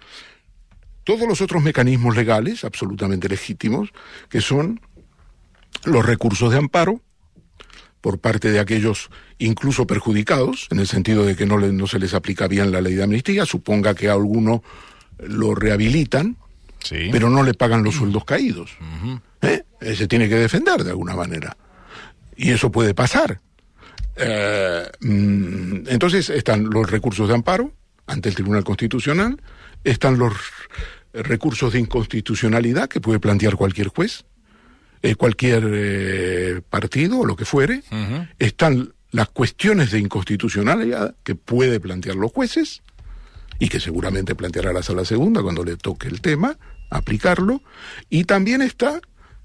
todos 1.05 1.29
los 1.29 1.43
otros 1.43 1.63
mecanismos 1.63 2.17
legales 2.17 2.65
absolutamente 2.65 3.29
legítimos, 3.29 3.91
que 4.31 4.41
son 4.41 4.81
los 5.85 6.07
recursos 6.07 6.51
de 6.51 6.59
amparo 6.59 7.03
por 8.01 8.19
parte 8.19 8.51
de 8.51 8.61
aquellos 8.61 9.11
incluso 9.39 9.87
perjudicados, 9.87 10.69
en 10.71 10.79
el 10.79 10.87
sentido 10.87 11.25
de 11.27 11.37
que 11.37 11.45
no, 11.45 11.59
no 11.59 11.87
se 11.87 11.99
les 11.99 12.15
aplica 12.15 12.49
bien 12.49 12.73
la 12.73 12.81
ley 12.81 12.95
de 12.95 13.03
amnistía, 13.03 13.45
suponga 13.45 13.95
que 13.95 14.09
a 14.09 14.13
alguno 14.13 14.63
lo 15.19 15.55
rehabilitan, 15.55 16.37
Sí. 16.81 17.09
pero 17.11 17.29
no 17.29 17.43
le 17.43 17.55
pagan 17.55 17.83
los 17.83 17.97
sueldos 17.97 18.25
caídos. 18.25 18.71
Uh 18.81 19.07
-huh. 19.07 19.21
¿Eh? 19.81 19.95
Se 19.97 20.07
tiene 20.07 20.29
que 20.29 20.37
defender 20.37 20.85
de 20.85 20.91
alguna 20.91 21.15
manera. 21.17 21.57
Y 22.37 22.51
eso 22.51 22.71
puede 22.71 22.95
pasar. 22.95 23.41
Eh, 24.17 24.89
entonces 25.01 26.31
están 26.31 26.71
los 26.71 26.91
recursos 26.91 27.29
de 27.29 27.35
amparo, 27.35 27.73
ante 28.07 28.29
el 28.29 28.35
Tribunal 28.35 28.65
Constitucional, 28.65 29.41
están 29.85 30.19
los 30.19 30.33
recursos 31.13 31.73
de 31.73 31.81
inconstitucionalidad 31.81 32.89
que 32.89 33.01
puede 33.01 33.19
plantear 33.21 33.57
cualquier 33.57 33.89
juez, 33.89 34.25
eh, 35.03 35.15
cualquier 35.15 35.63
eh, 35.73 36.61
partido 36.69 37.21
o 37.21 37.27
lo 37.27 37.37
que 37.37 37.45
fuere, 37.45 37.83
están 38.39 38.93
las 39.11 39.29
cuestiones 39.29 39.91
de 39.91 40.01
inconstitucionalidad 40.01 41.15
que 41.23 41.35
puede 41.35 41.81
plantear 41.81 42.17
los 42.17 42.31
jueces 42.33 42.83
y 43.59 43.69
que 43.69 43.81
seguramente 43.81 44.35
planteará 44.35 44.73
la 44.73 44.83
sala 44.83 45.05
segunda 45.05 45.43
cuando 45.43 45.65
le 45.65 45.77
toque 45.77 46.09
el 46.09 46.21
tema, 46.21 46.57
aplicarlo, 46.91 47.63
y 48.09 48.25
también 48.25 48.63
está 48.63 49.01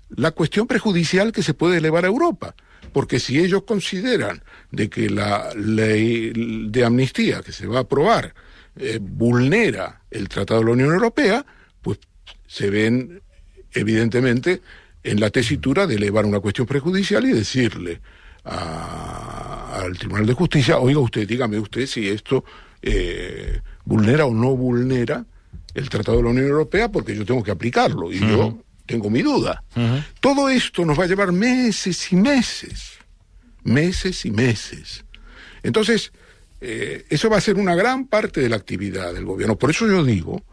la 0.09 0.31
cuestión 0.31 0.67
prejudicial 0.67 1.31
que 1.31 1.43
se 1.43 1.53
puede 1.53 1.77
elevar 1.77 2.05
a 2.05 2.09
Europa, 2.09 2.55
porque 2.91 3.19
si 3.19 3.39
ellos 3.39 3.63
consideran 3.63 4.43
de 4.71 4.89
que 4.89 5.09
la 5.09 5.53
ley 5.55 6.31
de 6.69 6.85
amnistía 6.85 7.41
que 7.41 7.51
se 7.51 7.65
va 7.65 7.79
a 7.79 7.81
aprobar 7.81 8.33
eh, 8.75 8.99
vulnera 9.01 10.01
el 10.11 10.29
Tratado 10.29 10.59
de 10.59 10.65
la 10.67 10.71
Unión 10.71 10.93
Europea, 10.93 11.45
pues 11.81 11.99
se 12.47 12.69
ven 12.69 13.21
evidentemente 13.71 14.61
en 15.03 15.19
la 15.19 15.29
tesitura 15.31 15.87
de 15.87 15.95
elevar 15.95 16.25
una 16.25 16.39
cuestión 16.39 16.67
prejudicial 16.67 17.25
y 17.25 17.33
decirle 17.33 18.01
al 18.43 19.97
Tribunal 19.97 20.25
de 20.25 20.33
Justicia, 20.33 20.77
oiga 20.77 20.99
usted, 20.99 21.27
dígame 21.27 21.59
usted 21.59 21.85
si 21.87 22.09
esto 22.09 22.43
eh, 22.81 23.61
vulnera 23.85 24.25
o 24.25 24.33
no 24.33 24.55
vulnera 24.55 25.25
el 25.73 25.89
Tratado 25.89 26.17
de 26.17 26.23
la 26.23 26.29
Unión 26.29 26.47
Europea, 26.47 26.89
porque 26.89 27.15
yo 27.15 27.25
tengo 27.25 27.43
que 27.43 27.51
aplicarlo 27.51 28.11
y 28.11 28.19
yo 28.19 28.59
tengo 28.85 29.09
mi 29.09 29.21
duda. 29.21 29.63
Todo 30.19 30.49
esto 30.49 30.85
nos 30.85 30.99
va 30.99 31.05
a 31.05 31.07
llevar 31.07 31.31
meses 31.31 32.11
y 32.11 32.15
meses, 32.15 32.93
meses 33.63 34.25
y 34.25 34.31
meses. 34.31 35.05
Entonces, 35.63 36.11
eh, 36.61 37.05
eso 37.09 37.29
va 37.29 37.37
a 37.37 37.41
ser 37.41 37.55
una 37.55 37.75
gran 37.75 38.07
parte 38.07 38.41
de 38.41 38.49
la 38.49 38.57
actividad 38.57 39.13
del 39.13 39.25
gobierno. 39.25 39.57
Por 39.57 39.69
eso 39.69 39.87
yo 39.87 40.03
digo 40.03 40.43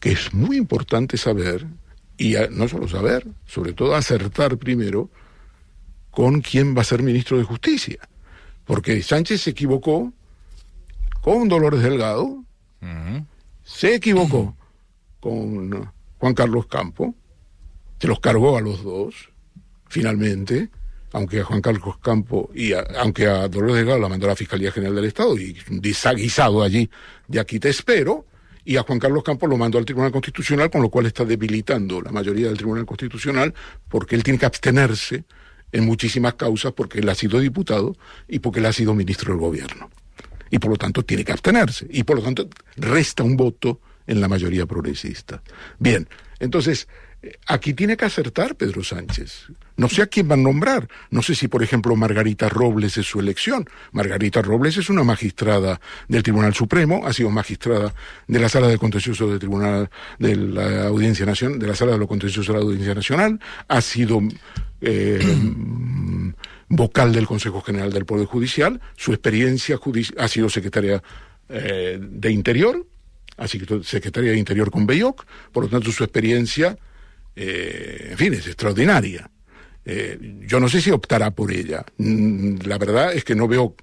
que 0.00 0.12
es 0.12 0.32
muy 0.32 0.56
importante 0.56 1.16
saber, 1.16 1.66
y 2.16 2.34
no 2.50 2.68
solo 2.68 2.88
saber, 2.88 3.26
sobre 3.46 3.72
todo 3.72 3.94
acertar 3.94 4.56
primero 4.56 5.10
con 6.10 6.40
quién 6.40 6.76
va 6.76 6.82
a 6.82 6.84
ser 6.84 7.02
ministro 7.02 7.38
de 7.38 7.44
Justicia. 7.44 7.98
Porque 8.64 9.02
Sánchez 9.02 9.42
se 9.42 9.50
equivocó 9.50 10.12
con 11.20 11.48
Dolores 11.48 11.82
Delgado, 11.82 12.43
se 13.62 13.94
equivocó 13.94 14.56
con 15.20 15.90
Juan 16.18 16.34
Carlos 16.34 16.66
Campo, 16.66 17.14
se 17.98 18.08
los 18.08 18.20
cargó 18.20 18.56
a 18.56 18.60
los 18.60 18.82
dos, 18.82 19.30
finalmente, 19.88 20.70
aunque 21.12 21.40
a 21.40 21.44
Juan 21.44 21.60
Carlos 21.60 21.98
Campo 21.98 22.50
y 22.54 22.72
aunque 22.72 23.26
a 23.26 23.48
Dolores 23.48 23.76
Delgado 23.76 24.00
la 24.00 24.08
mandó 24.08 24.26
a 24.26 24.30
la 24.30 24.36
Fiscalía 24.36 24.72
General 24.72 24.96
del 24.96 25.04
Estado 25.06 25.38
y 25.38 25.56
desaguisado 25.70 26.62
allí, 26.62 26.90
de 27.28 27.40
aquí 27.40 27.58
te 27.58 27.68
espero, 27.70 28.26
y 28.64 28.76
a 28.76 28.82
Juan 28.82 28.98
Carlos 28.98 29.22
Campos 29.22 29.48
lo 29.48 29.56
mandó 29.56 29.78
al 29.78 29.84
Tribunal 29.84 30.10
Constitucional, 30.10 30.70
con 30.70 30.82
lo 30.82 30.88
cual 30.88 31.06
está 31.06 31.24
debilitando 31.24 32.00
la 32.00 32.10
mayoría 32.10 32.46
del 32.48 32.56
Tribunal 32.56 32.86
Constitucional, 32.86 33.54
porque 33.88 34.16
él 34.16 34.22
tiene 34.22 34.38
que 34.38 34.46
abstenerse 34.46 35.24
en 35.70 35.84
muchísimas 35.84 36.34
causas, 36.34 36.72
porque 36.72 37.00
él 37.00 37.08
ha 37.08 37.14
sido 37.14 37.40
diputado 37.40 37.96
y 38.26 38.38
porque 38.38 38.60
él 38.60 38.66
ha 38.66 38.72
sido 38.72 38.94
ministro 38.94 39.32
del 39.32 39.40
gobierno. 39.40 39.90
Y 40.54 40.60
por 40.60 40.70
lo 40.70 40.76
tanto 40.76 41.02
tiene 41.02 41.24
que 41.24 41.32
abstenerse. 41.32 41.84
Y 41.90 42.04
por 42.04 42.14
lo 42.14 42.22
tanto 42.22 42.48
resta 42.76 43.24
un 43.24 43.36
voto 43.36 43.80
en 44.06 44.20
la 44.20 44.28
mayoría 44.28 44.66
progresista. 44.66 45.42
Bien, 45.80 46.08
entonces, 46.38 46.86
aquí 47.48 47.74
tiene 47.74 47.96
que 47.96 48.04
acertar 48.04 48.54
Pedro 48.54 48.84
Sánchez. 48.84 49.46
No 49.76 49.88
sé 49.88 50.02
a 50.02 50.06
quién 50.06 50.28
van 50.28 50.38
a 50.38 50.42
nombrar. 50.44 50.86
No 51.10 51.22
sé 51.22 51.34
si, 51.34 51.48
por 51.48 51.64
ejemplo, 51.64 51.96
Margarita 51.96 52.48
Robles 52.48 52.96
es 52.98 53.06
su 53.06 53.18
elección. 53.18 53.68
Margarita 53.90 54.42
Robles 54.42 54.76
es 54.76 54.88
una 54.88 55.02
magistrada 55.02 55.80
del 56.06 56.22
Tribunal 56.22 56.54
Supremo, 56.54 57.04
ha 57.04 57.12
sido 57.12 57.30
magistrada 57.30 57.92
de 58.28 58.38
la 58.38 58.48
Sala 58.48 58.68
de 58.68 58.78
Contencioso 58.78 59.28
del 59.28 59.40
Tribunal 59.40 59.90
de 60.20 60.36
la 60.36 60.86
Audiencia 60.86 61.26
Nacional, 61.26 61.58
de 61.58 61.66
la 61.66 61.74
Sala 61.74 61.90
de 61.90 61.98
lo 61.98 62.06
Contencioso 62.06 62.52
de 62.52 62.58
la 62.60 62.64
Audiencia 62.64 62.94
Nacional, 62.94 63.40
ha 63.66 63.80
sido 63.80 64.20
eh, 64.80 65.18
vocal 66.76 67.12
del 67.12 67.26
Consejo 67.26 67.60
General 67.60 67.92
del 67.92 68.04
Poder 68.04 68.26
Judicial. 68.26 68.80
Su 68.96 69.12
experiencia 69.12 69.78
ha 70.18 70.28
sido 70.28 70.48
secretaria 70.48 71.02
eh, 71.48 71.98
de 72.00 72.30
Interior, 72.30 72.86
ha 73.36 73.48
sido 73.48 73.82
secretaria 73.82 74.32
de 74.32 74.38
Interior 74.38 74.70
con 74.70 74.86
Belloc, 74.86 75.24
por 75.52 75.64
lo 75.64 75.70
tanto 75.70 75.90
su 75.92 76.04
experiencia 76.04 76.78
eh, 77.36 78.08
en 78.10 78.18
fin, 78.18 78.34
es 78.34 78.46
extraordinaria. 78.46 79.30
Eh, 79.84 80.18
yo 80.46 80.60
no 80.60 80.68
sé 80.68 80.80
si 80.80 80.90
optará 80.90 81.30
por 81.30 81.52
ella. 81.52 81.84
Mm, 81.98 82.58
la 82.64 82.78
verdad 82.78 83.12
es 83.12 83.24
que 83.24 83.34
no 83.34 83.48
veo 83.48 83.74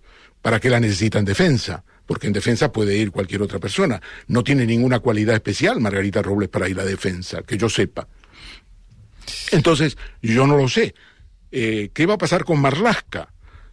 para 0.42 0.60
qué 0.60 0.70
la 0.70 0.80
necesita 0.80 1.20
en 1.20 1.26
defensa, 1.26 1.84
porque 2.06 2.28
en 2.28 2.34
defensa 2.34 2.72
puede 2.72 2.98
ir 2.98 3.12
cualquier 3.12 3.42
otra 3.42 3.60
persona. 3.60 4.02
No 4.28 4.44
tiene 4.44 4.66
ninguna 4.66 5.00
cualidad 5.00 5.36
especial 5.36 5.80
Margarita 5.80 6.22
Robles 6.22 6.50
para 6.50 6.70
ir 6.70 6.80
a 6.80 6.86
defensa, 6.86 7.44
que 7.44 7.58
yo 7.58 7.70
sepa. 7.70 8.08
Entonces, 9.52 9.98
yo 10.22 10.48
no 10.48 10.58
lo 10.58 10.68
sé. 10.68 10.96
Eh, 11.52 11.90
¿Qué 11.94 12.06
va 12.06 12.16
a 12.16 12.18
pasar 12.18 12.46
con 12.46 12.60
Marlasca? 12.60 13.30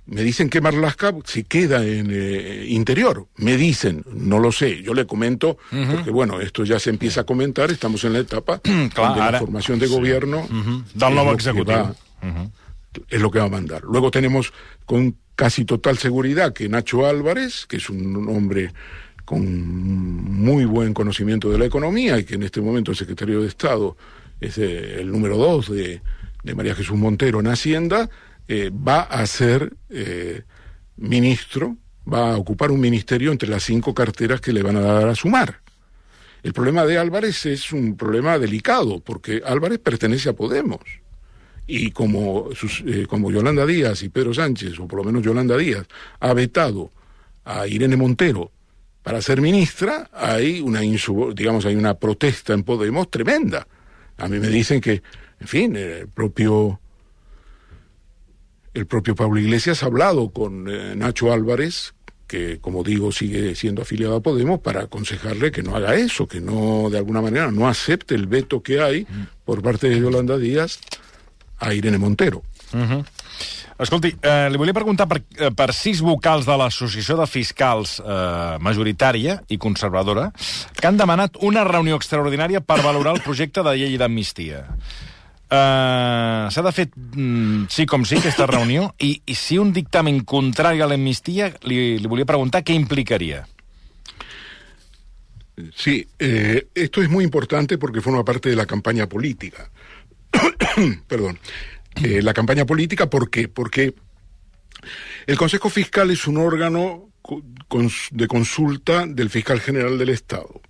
Me 0.06 0.22
dicen 0.22 0.48
que 0.48 0.62
Marlaska 0.62 1.14
se 1.24 1.44
queda 1.44 1.84
en 1.84 2.08
eh, 2.10 2.64
interior. 2.68 3.26
Me 3.36 3.56
dicen, 3.58 4.04
no 4.10 4.38
lo 4.38 4.52
sé. 4.52 4.82
Yo 4.82 4.94
le 4.94 5.06
comento, 5.06 5.58
porque 5.70 6.10
bueno, 6.10 6.40
esto 6.40 6.64
ya 6.64 6.78
se 6.78 6.88
empieza 6.88 7.20
a 7.20 7.24
comentar. 7.24 7.70
Estamos 7.70 8.02
en 8.04 8.14
la 8.14 8.20
etapa 8.20 8.58
de 8.64 8.90
la 8.96 9.38
formación 9.38 9.78
de 9.78 9.86
gobierno. 9.86 10.46
Uh 10.50 10.54
-huh. 10.54 12.50
Es 13.08 13.20
lo 13.20 13.30
que 13.30 13.38
va 13.38 13.44
a 13.44 13.50
mandar. 13.50 13.82
Luego 13.84 14.10
tenemos 14.10 14.52
con 14.86 15.14
casi 15.34 15.66
total 15.66 15.98
seguridad 15.98 16.54
que 16.54 16.68
Nacho 16.70 17.06
Álvarez, 17.06 17.66
que 17.66 17.76
es 17.76 17.90
un 17.90 18.28
hombre 18.28 18.72
con 19.26 19.44
muy 19.44 20.64
buen 20.64 20.94
conocimiento 20.94 21.50
de 21.50 21.58
la 21.58 21.66
economía 21.66 22.18
y 22.18 22.24
que 22.24 22.36
en 22.36 22.44
este 22.44 22.62
momento 22.62 22.92
es 22.92 22.98
secretario 22.98 23.42
de 23.42 23.48
Estado, 23.48 23.94
es 24.40 24.56
eh, 24.56 25.00
el 25.00 25.12
número 25.12 25.36
dos 25.36 25.70
de, 25.70 26.00
de 26.42 26.54
María 26.54 26.74
Jesús 26.74 26.96
Montero 26.96 27.40
en 27.40 27.48
Hacienda, 27.48 28.08
eh, 28.46 28.70
va 28.70 29.02
a 29.02 29.26
ser 29.26 29.74
eh, 29.90 30.42
ministro, 30.96 31.76
va 32.10 32.32
a 32.32 32.36
ocupar 32.36 32.70
un 32.70 32.80
ministerio 32.80 33.30
entre 33.32 33.48
las 33.48 33.64
cinco 33.64 33.94
carteras 33.94 34.40
que 34.40 34.52
le 34.52 34.62
van 34.62 34.76
a 34.76 34.80
dar 34.80 35.08
a 35.08 35.14
sumar. 35.14 35.60
El 36.42 36.52
problema 36.52 36.86
de 36.86 36.98
Álvarez 36.98 37.46
es 37.46 37.72
un 37.72 37.96
problema 37.96 38.38
delicado, 38.38 39.00
porque 39.00 39.42
Álvarez 39.44 39.80
pertenece 39.80 40.28
a 40.28 40.32
Podemos. 40.32 40.80
Y 41.66 41.90
como, 41.90 42.48
eh, 42.86 43.06
como 43.06 43.30
Yolanda 43.30 43.66
Díaz 43.66 44.02
y 44.02 44.08
Pedro 44.08 44.32
Sánchez, 44.32 44.78
o 44.78 44.88
por 44.88 45.00
lo 45.00 45.04
menos 45.04 45.22
Yolanda 45.22 45.56
Díaz, 45.56 45.86
ha 46.20 46.32
vetado 46.32 46.90
a 47.44 47.66
Irene 47.66 47.96
Montero 47.96 48.50
para 49.02 49.20
ser 49.20 49.40
ministra, 49.40 50.08
hay 50.12 50.60
una, 50.60 50.80
digamos, 50.80 51.66
hay 51.66 51.76
una 51.76 51.94
protesta 51.94 52.54
en 52.54 52.62
Podemos 52.62 53.10
tremenda. 53.10 53.66
A 54.16 54.28
mí 54.28 54.38
me 54.38 54.48
dicen 54.48 54.80
que, 54.80 55.02
en 55.40 55.48
fin, 55.48 55.76
el 55.76 56.08
propio 56.08 56.80
el 58.74 58.86
propio 58.86 59.14
Pablo 59.14 59.40
Iglesias 59.40 59.82
ha 59.82 59.86
hablado 59.86 60.30
con 60.30 60.68
eh, 60.68 60.94
Nacho 60.94 61.32
Álvarez, 61.32 61.94
que 62.26 62.60
como 62.60 62.84
digo 62.84 63.10
sigue 63.10 63.54
siendo 63.54 63.82
afiliado 63.82 64.16
a 64.16 64.20
Podemos, 64.20 64.60
para 64.60 64.82
aconsejarle 64.82 65.50
que 65.50 65.62
no 65.62 65.74
haga 65.74 65.94
eso, 65.96 66.28
que 66.28 66.40
no, 66.40 66.88
de 66.90 66.98
alguna 66.98 67.20
manera, 67.20 67.50
no 67.50 67.66
acepte 67.66 68.14
el 68.14 68.26
veto 68.26 68.62
que 68.62 68.80
hay 68.80 69.06
por 69.44 69.62
parte 69.62 69.88
de 69.88 69.98
Yolanda 69.98 70.38
Díaz 70.38 70.78
a 71.58 71.74
Irene 71.74 71.98
Montero. 71.98 72.42
Uh 72.72 72.78
-huh. 72.78 73.04
Escolti, 73.78 74.10
eh, 74.22 74.48
li 74.50 74.58
volia 74.58 74.74
preguntar 74.74 75.06
per, 75.06 75.20
eh, 75.38 75.52
per 75.54 75.72
sis 75.72 76.00
vocals 76.02 76.46
de 76.48 76.56
l'Associació 76.58 77.14
de 77.20 77.26
Fiscals 77.30 78.00
eh, 78.00 78.56
majoritària 78.58 79.36
i 79.46 79.56
conservadora 79.56 80.32
que 80.74 80.88
han 80.88 80.98
demanat 80.98 81.38
una 81.46 81.62
reunió 81.62 81.94
extraordinària 81.94 82.60
per 82.60 82.80
valorar 82.82 83.14
el 83.14 83.22
projecte 83.22 83.62
de 83.62 83.76
llei 83.78 83.94
d'amnistia. 83.96 84.64
Uh, 85.48 86.50
S'ha 86.52 86.60
de 86.60 86.70
fer 86.76 86.84
mm, 86.92 87.70
sí 87.72 87.86
com 87.88 88.02
sí 88.04 88.18
aquesta 88.18 88.44
reunió 88.50 88.90
i, 89.00 89.14
i 89.24 89.34
si 89.38 89.56
un 89.56 89.70
dictamen 89.72 90.20
contrari 90.28 90.82
a 90.84 90.88
l'amnistia 90.90 91.48
li, 91.64 91.96
li 91.96 92.10
volia 92.10 92.28
preguntar 92.28 92.60
què 92.60 92.76
implicaria. 92.76 93.46
Sí, 95.74 96.06
eh, 96.18 96.68
esto 96.74 97.02
es 97.02 97.08
muy 97.08 97.24
importante 97.24 97.78
porque 97.78 98.02
forma 98.02 98.24
parte 98.24 98.50
de 98.50 98.56
la 98.56 98.66
campaña 98.66 99.08
política. 99.08 99.70
Perdón. 101.08 101.38
Eh, 101.96 102.22
la 102.22 102.34
campaña 102.34 102.64
política, 102.64 103.10
¿por 103.10 103.30
qué? 103.30 103.48
Porque 103.48 103.94
el 105.26 105.36
Consejo 105.36 105.70
Fiscal 105.70 106.10
es 106.10 106.26
un 106.26 106.36
órgano 106.36 107.08
de 108.12 108.28
consulta 108.28 109.06
del 109.06 109.30
fiscal 109.30 109.60
general 109.60 109.98
del 109.98 110.10
Estado. 110.10 110.60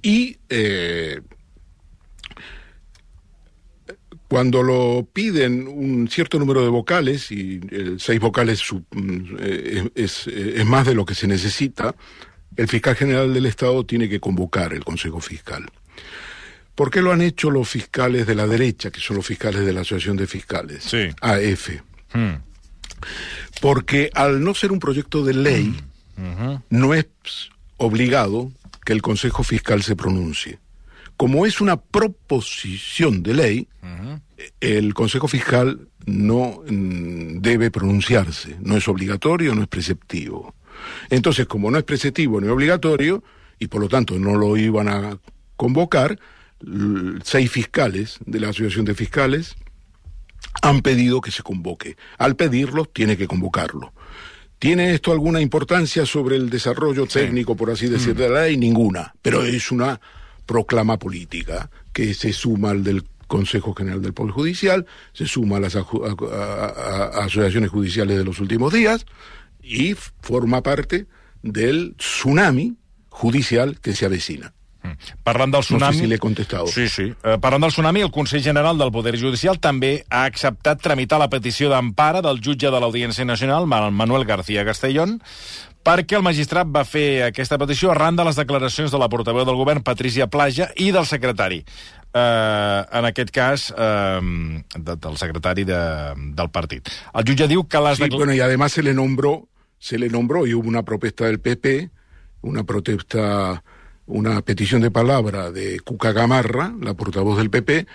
Y 0.00 0.38
Cuando 4.32 4.62
lo 4.62 5.06
piden 5.12 5.68
un 5.68 6.08
cierto 6.08 6.38
número 6.38 6.62
de 6.62 6.70
vocales, 6.70 7.30
y 7.30 7.60
seis 7.98 8.18
vocales 8.18 8.62
eh, 9.40 9.90
es, 9.94 10.26
eh, 10.26 10.54
es, 10.56 10.64
más 10.64 10.86
de 10.86 10.94
lo 10.94 11.04
que 11.04 11.14
se 11.14 11.26
necesita, 11.26 11.94
el 12.56 12.66
fiscal 12.66 12.96
general 12.96 13.34
del 13.34 13.44
Estado 13.44 13.84
tiene 13.84 14.08
que 14.08 14.20
convocar 14.20 14.72
el 14.72 14.86
Consejo 14.86 15.20
Fiscal. 15.20 15.66
¿Por 16.74 16.90
qué 16.90 17.02
lo 17.02 17.12
han 17.12 17.20
hecho 17.20 17.50
los 17.50 17.68
fiscales 17.68 18.26
de 18.26 18.34
la 18.34 18.46
derecha, 18.46 18.90
que 18.90 19.00
son 19.00 19.16
los 19.16 19.26
fiscales 19.26 19.66
de 19.66 19.72
la 19.74 19.82
Asociación 19.82 20.16
de 20.16 20.26
Fiscales? 20.26 20.82
Sí. 20.82 21.10
AF. 21.20 21.68
Hmm. 22.14 22.36
Porque 23.60 24.08
al 24.14 24.42
no 24.42 24.54
ser 24.54 24.72
un 24.72 24.78
proyecto 24.78 25.22
de 25.26 25.34
ley, 25.34 25.76
no 26.70 26.94
es 26.94 27.04
obligado 27.76 28.50
que 28.86 28.94
el 28.94 29.02
Consejo 29.02 29.42
Fiscal 29.42 29.82
se 29.82 29.94
pronuncie. 29.94 30.58
Como 31.22 31.46
es 31.46 31.60
una 31.60 31.76
proposición 31.76 33.22
de 33.22 33.32
ley, 33.32 33.68
el 34.60 34.92
Consejo 34.92 35.28
Fiscal 35.28 35.86
no 36.04 36.64
mm, 36.68 37.38
debe 37.38 37.70
pronunciarse, 37.70 38.56
no 38.60 38.76
es 38.76 38.88
obligatorio, 38.88 39.54
no 39.54 39.62
es 39.62 39.68
preceptivo. 39.68 40.56
Entonces, 41.10 41.46
como 41.46 41.70
no 41.70 41.78
es 41.78 41.84
preceptivo 41.84 42.40
ni 42.40 42.48
obligatorio, 42.48 43.22
y 43.60 43.68
por 43.68 43.82
lo 43.82 43.88
tanto 43.88 44.18
no 44.18 44.34
lo 44.34 44.56
iban 44.56 44.88
a 44.88 45.16
convocar, 45.54 46.18
seis 47.22 47.52
fiscales 47.52 48.18
de 48.26 48.40
la 48.40 48.48
Asociación 48.48 48.84
de 48.84 48.94
Fiscales 48.94 49.54
han 50.60 50.82
pedido 50.82 51.20
que 51.20 51.30
se 51.30 51.44
convoque. 51.44 51.96
Al 52.18 52.34
pedirlo, 52.34 52.84
tiene 52.84 53.16
que 53.16 53.28
convocarlo. 53.28 53.92
¿Tiene 54.58 54.92
esto 54.92 55.12
alguna 55.12 55.40
importancia 55.40 56.04
sobre 56.04 56.34
el 56.34 56.50
desarrollo 56.50 57.06
técnico, 57.06 57.54
por 57.54 57.70
así 57.70 57.86
decirlo, 57.86 58.24
de 58.24 58.28
la 58.28 58.42
ley? 58.42 58.56
Ninguna, 58.56 59.14
pero 59.22 59.44
es 59.44 59.70
una 59.70 60.00
proclama 60.46 60.98
política 60.98 61.70
que 61.92 62.14
se 62.14 62.32
suma 62.32 62.70
al 62.70 62.84
del 62.84 63.04
Consejo 63.26 63.74
General 63.74 64.02
del 64.02 64.12
Poder 64.12 64.32
Judicial, 64.32 64.86
se 65.12 65.26
suma 65.26 65.56
a 65.56 65.60
las 65.60 65.74
asociaciones 65.74 67.70
judiciales 67.70 68.18
de 68.18 68.24
los 68.24 68.40
últimos 68.40 68.72
días 68.72 69.06
y 69.62 69.94
forma 70.20 70.62
parte 70.62 71.06
del 71.42 71.94
tsunami 71.96 72.76
judicial 73.08 73.80
que 73.80 73.94
se 73.94 74.04
avecina. 74.04 74.52
Mm. 74.82 75.22
Parlant 75.22 75.54
del 75.54 75.62
tsunami... 75.62 75.86
No 75.86 75.92
sé 75.92 76.04
si 76.04 76.10
l'he 76.10 76.18
contestat. 76.18 76.66
Sí, 76.68 76.88
sí. 76.90 77.04
Uh, 77.22 77.38
parlant 77.40 77.62
del 77.62 77.72
tsunami, 77.72 78.02
el 78.02 78.10
Consell 78.10 78.42
General 78.42 78.78
del 78.78 78.90
Poder 78.92 79.14
Judicial 79.20 79.60
també 79.62 79.92
ha 80.10 80.24
acceptat 80.26 80.82
tramitar 80.82 81.20
la 81.22 81.30
petició 81.30 81.70
d'empara 81.70 82.22
del 82.24 82.42
jutge 82.42 82.70
de 82.70 82.80
l'Audiència 82.82 83.24
Nacional, 83.24 83.68
Manuel 83.70 84.26
García 84.26 84.66
Castellón, 84.66 85.20
perquè 85.84 86.18
el 86.18 86.24
magistrat 86.26 86.68
va 86.70 86.84
fer 86.86 87.22
aquesta 87.28 87.58
petició 87.58 87.90
arran 87.92 88.16
de 88.16 88.26
les 88.26 88.38
declaracions 88.38 88.92
de 88.92 89.00
la 89.00 89.08
portaveu 89.12 89.44
del 89.48 89.58
govern, 89.58 89.82
Patricia 89.82 90.28
Plaja, 90.30 90.70
i 90.76 90.90
del 90.94 91.06
secretari. 91.06 91.62
Uh, 92.12 92.84
en 92.92 93.08
aquest 93.08 93.30
cas, 93.32 93.70
uh, 93.72 94.20
de, 94.76 94.96
del 95.00 95.16
secretari 95.16 95.64
de, 95.64 95.80
del 96.36 96.50
partit. 96.52 96.90
El 97.16 97.24
jutge 97.24 97.48
diu 97.48 97.64
que 97.64 97.80
les... 97.80 97.98
Sí, 97.98 98.08
bueno, 98.12 98.34
y 98.34 98.40
además 98.40 98.72
se 98.72 98.82
le 98.82 98.92
nombró, 98.92 99.48
se 99.78 99.98
le 99.98 100.10
nombró 100.10 100.46
y 100.46 100.52
hubo 100.52 100.68
una 100.68 100.82
protesta 100.82 101.24
del 101.24 101.40
PP, 101.40 101.90
una 102.42 102.64
protesta 102.64 103.62
una 104.06 104.42
petición 104.42 104.82
de 104.82 104.90
palabra 104.90 105.50
de 105.50 105.80
Cuca 105.80 106.12
Gamarra, 106.12 106.74
la 106.80 106.94
portavoz 106.94 107.38
del 107.38 107.50
PP, 107.50 107.86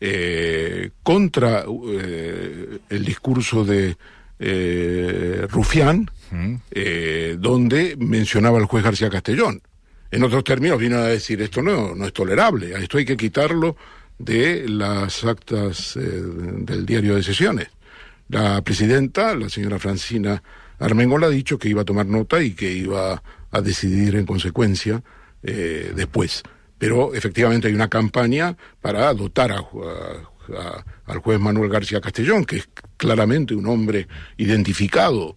eh, 0.00 0.90
contra 1.02 1.64
eh, 1.64 2.78
el 2.88 3.04
discurso 3.04 3.64
de 3.64 3.96
eh, 4.38 5.46
Rufián, 5.48 6.10
eh, 6.70 7.36
donde 7.38 7.96
mencionaba 7.98 8.58
al 8.58 8.64
juez 8.64 8.84
García 8.84 9.10
Castellón. 9.10 9.62
En 10.10 10.22
otros 10.22 10.44
términos, 10.44 10.78
vino 10.78 10.98
a 10.98 11.06
decir, 11.06 11.40
esto 11.40 11.62
no, 11.62 11.94
no 11.94 12.06
es 12.06 12.12
tolerable, 12.12 12.74
esto 12.78 12.98
hay 12.98 13.04
que 13.04 13.16
quitarlo 13.16 13.76
de 14.18 14.68
las 14.68 15.24
actas 15.24 15.96
eh, 15.96 16.00
del 16.00 16.86
diario 16.86 17.16
de 17.16 17.22
sesiones. 17.22 17.68
La 18.28 18.62
presidenta, 18.62 19.34
la 19.34 19.48
señora 19.48 19.78
Francina 19.78 20.42
Armengol, 20.78 21.24
ha 21.24 21.28
dicho 21.28 21.58
que 21.58 21.68
iba 21.68 21.82
a 21.82 21.86
tomar 21.86 22.06
nota 22.06 22.42
y 22.42 22.52
que 22.52 22.72
iba 22.72 23.22
a 23.50 23.60
decidir 23.60 24.16
en 24.16 24.26
consecuencia 24.26 25.02
eh, 25.42 25.92
después. 25.94 26.42
Pero 26.78 27.14
efectivamente 27.14 27.68
hay 27.68 27.74
una 27.74 27.88
campaña 27.88 28.56
para 28.80 29.12
dotar 29.14 29.52
a, 29.52 29.64
al 31.06 31.18
juez 31.18 31.40
Manuel 31.40 31.70
García 31.70 32.00
Castellón, 32.00 32.44
que 32.44 32.56
es 32.56 32.68
claramente 32.96 33.54
un 33.54 33.66
hombre 33.66 34.08
identificado 34.36 35.36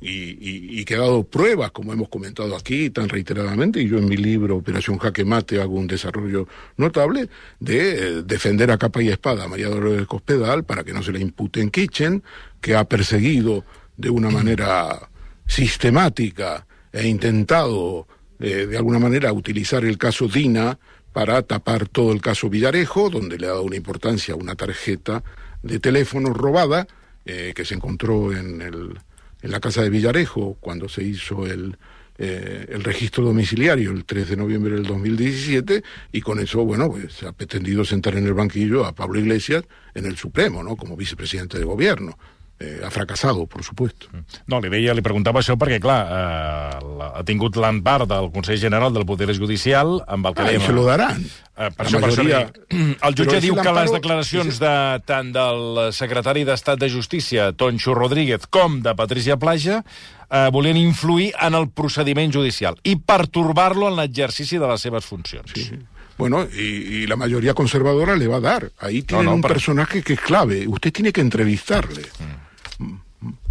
y, 0.00 0.08
y, 0.10 0.80
y, 0.80 0.84
que 0.84 0.94
ha 0.94 1.00
dado 1.00 1.24
pruebas, 1.24 1.72
como 1.72 1.92
hemos 1.92 2.08
comentado 2.08 2.56
aquí 2.56 2.90
tan 2.90 3.08
reiteradamente, 3.08 3.82
y 3.82 3.88
yo 3.88 3.98
en 3.98 4.08
mi 4.08 4.16
libro 4.16 4.56
Operación 4.56 4.98
Jaque 4.98 5.24
Mate 5.24 5.60
hago 5.60 5.74
un 5.74 5.86
desarrollo 5.86 6.48
notable 6.76 7.28
de 7.58 7.90
eh, 7.92 8.22
defender 8.22 8.70
a 8.70 8.78
capa 8.78 9.02
y 9.02 9.08
espada 9.08 9.44
a 9.44 9.48
María 9.48 9.68
Dolores 9.68 10.06
Cospedal 10.06 10.64
para 10.64 10.84
que 10.84 10.92
no 10.92 11.02
se 11.02 11.12
le 11.12 11.20
impute 11.20 11.60
en 11.60 11.70
Kitchen, 11.70 12.22
que 12.60 12.74
ha 12.76 12.84
perseguido 12.84 13.64
de 13.96 14.10
una 14.10 14.30
manera 14.30 15.10
sistemática 15.46 16.66
e 16.92 17.06
intentado 17.06 18.06
eh, 18.38 18.66
de 18.66 18.76
alguna 18.76 18.98
manera 18.98 19.32
utilizar 19.32 19.84
el 19.84 19.98
caso 19.98 20.28
Dina 20.28 20.78
para 21.12 21.42
tapar 21.42 21.88
todo 21.88 22.12
el 22.12 22.20
caso 22.20 22.48
Villarejo, 22.48 23.10
donde 23.10 23.36
le 23.36 23.46
ha 23.46 23.50
dado 23.50 23.64
una 23.64 23.76
importancia 23.76 24.34
a 24.34 24.36
una 24.36 24.54
tarjeta 24.54 25.22
de 25.62 25.78
teléfono 25.78 26.32
robada 26.32 26.86
eh, 27.26 27.52
que 27.54 27.64
se 27.64 27.74
encontró 27.74 28.32
en, 28.32 28.62
el, 28.62 28.98
en 29.42 29.50
la 29.50 29.60
casa 29.60 29.82
de 29.82 29.90
Villarejo 29.90 30.56
cuando 30.60 30.88
se 30.88 31.02
hizo 31.02 31.46
el, 31.46 31.76
eh, 32.18 32.66
el 32.68 32.84
registro 32.84 33.24
domiciliario 33.24 33.90
el 33.92 34.04
3 34.04 34.28
de 34.28 34.36
noviembre 34.36 34.74
del 34.74 34.84
2017 34.84 35.82
y 36.12 36.20
con 36.20 36.38
eso, 36.38 36.64
bueno, 36.64 36.90
pues 36.90 37.14
se 37.14 37.26
ha 37.26 37.32
pretendido 37.32 37.84
sentar 37.84 38.16
en 38.16 38.26
el 38.26 38.34
banquillo 38.34 38.84
a 38.84 38.94
Pablo 38.94 39.18
Iglesias 39.18 39.64
en 39.94 40.06
el 40.06 40.16
Supremo, 40.16 40.62
¿no? 40.62 40.76
Como 40.76 40.96
vicepresidente 40.96 41.58
de 41.58 41.64
gobierno. 41.64 42.18
Eh, 42.60 42.80
ha 42.84 42.90
fracassat, 42.92 43.36
per 43.48 43.64
supuesto. 43.64 44.10
No, 44.46 44.60
li 44.60 44.68
deia, 44.72 44.92
li 44.94 45.02
preguntava 45.02 45.40
això 45.40 45.56
perquè, 45.58 45.80
clar, 45.80 46.00
eh, 46.04 47.06
ha 47.08 47.22
tingut 47.26 47.56
l'empart 47.56 48.08
del 48.10 48.28
Consell 48.34 48.60
General 48.60 48.92
del 48.92 49.06
Poder 49.08 49.32
Judicial 49.34 49.96
amb 50.06 50.28
el 50.28 50.36
que 50.36 50.44
ah, 50.44 50.50
dèiem... 50.50 50.66
se 50.66 50.76
lo 50.76 50.84
daran. 50.84 51.24
Eh, 51.24 51.70
per 51.76 51.86
això, 51.88 52.02
majoria... 52.02 52.44
per 52.52 52.76
això 52.76 53.06
el 53.08 53.16
jutge 53.16 53.40
diu 53.46 53.56
que 53.56 53.76
les 53.80 53.94
declaracions 53.96 54.60
de, 54.60 54.74
tant 55.08 55.32
del 55.34 55.80
secretari 55.96 56.44
d'Estat 56.48 56.82
de 56.82 56.90
Justícia, 56.92 57.50
Tonxo 57.56 57.96
Rodríguez, 57.96 58.44
com 58.52 58.82
de 58.84 58.94
Patricia 58.98 59.38
Plaja, 59.40 59.80
eh, 60.28 60.48
volien 60.52 60.76
influir 60.76 61.32
en 61.40 61.56
el 61.56 61.70
procediment 61.72 62.32
judicial 62.36 62.76
i 62.84 62.98
pertorbar-lo 63.00 63.88
en 63.88 63.96
l'exercici 64.02 64.60
de 64.60 64.68
les 64.68 64.84
seves 64.84 65.08
funcions. 65.08 65.56
Sí, 65.56 65.64
sí. 65.72 65.80
Bueno, 66.20 66.46
y, 66.52 66.60
y, 66.60 67.06
la 67.06 67.16
mayoría 67.16 67.54
conservadora 67.54 68.14
le 68.14 68.26
va 68.28 68.36
a 68.36 68.40
dar. 68.40 68.70
Ahí 68.78 69.00
tiene 69.00 69.24
no, 69.24 69.30
no, 69.30 69.36
un 69.36 69.40
pero... 69.40 69.54
personaje 69.54 70.02
que 70.02 70.12
es 70.12 70.20
clave. 70.20 70.68
Usted 70.68 70.92
tiene 70.92 71.14
que 71.14 71.22
entrevistarle. 71.22 72.02
Mm. 72.02 72.49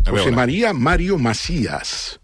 José 0.07 0.31
María 0.31 0.73
Mario 0.73 1.17
Macías. 1.17 2.19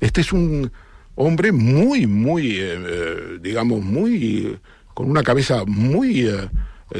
Este 0.00 0.20
es 0.20 0.32
un 0.32 0.70
hombre 1.16 1.52
muy, 1.52 2.06
muy, 2.06 2.58
eh, 2.58 2.78
eh 2.78 3.38
digamos, 3.40 3.82
muy, 3.82 4.58
con 4.94 5.10
una 5.10 5.22
cabeza 5.22 5.64
muy 5.66 6.28
eh, 6.28 6.48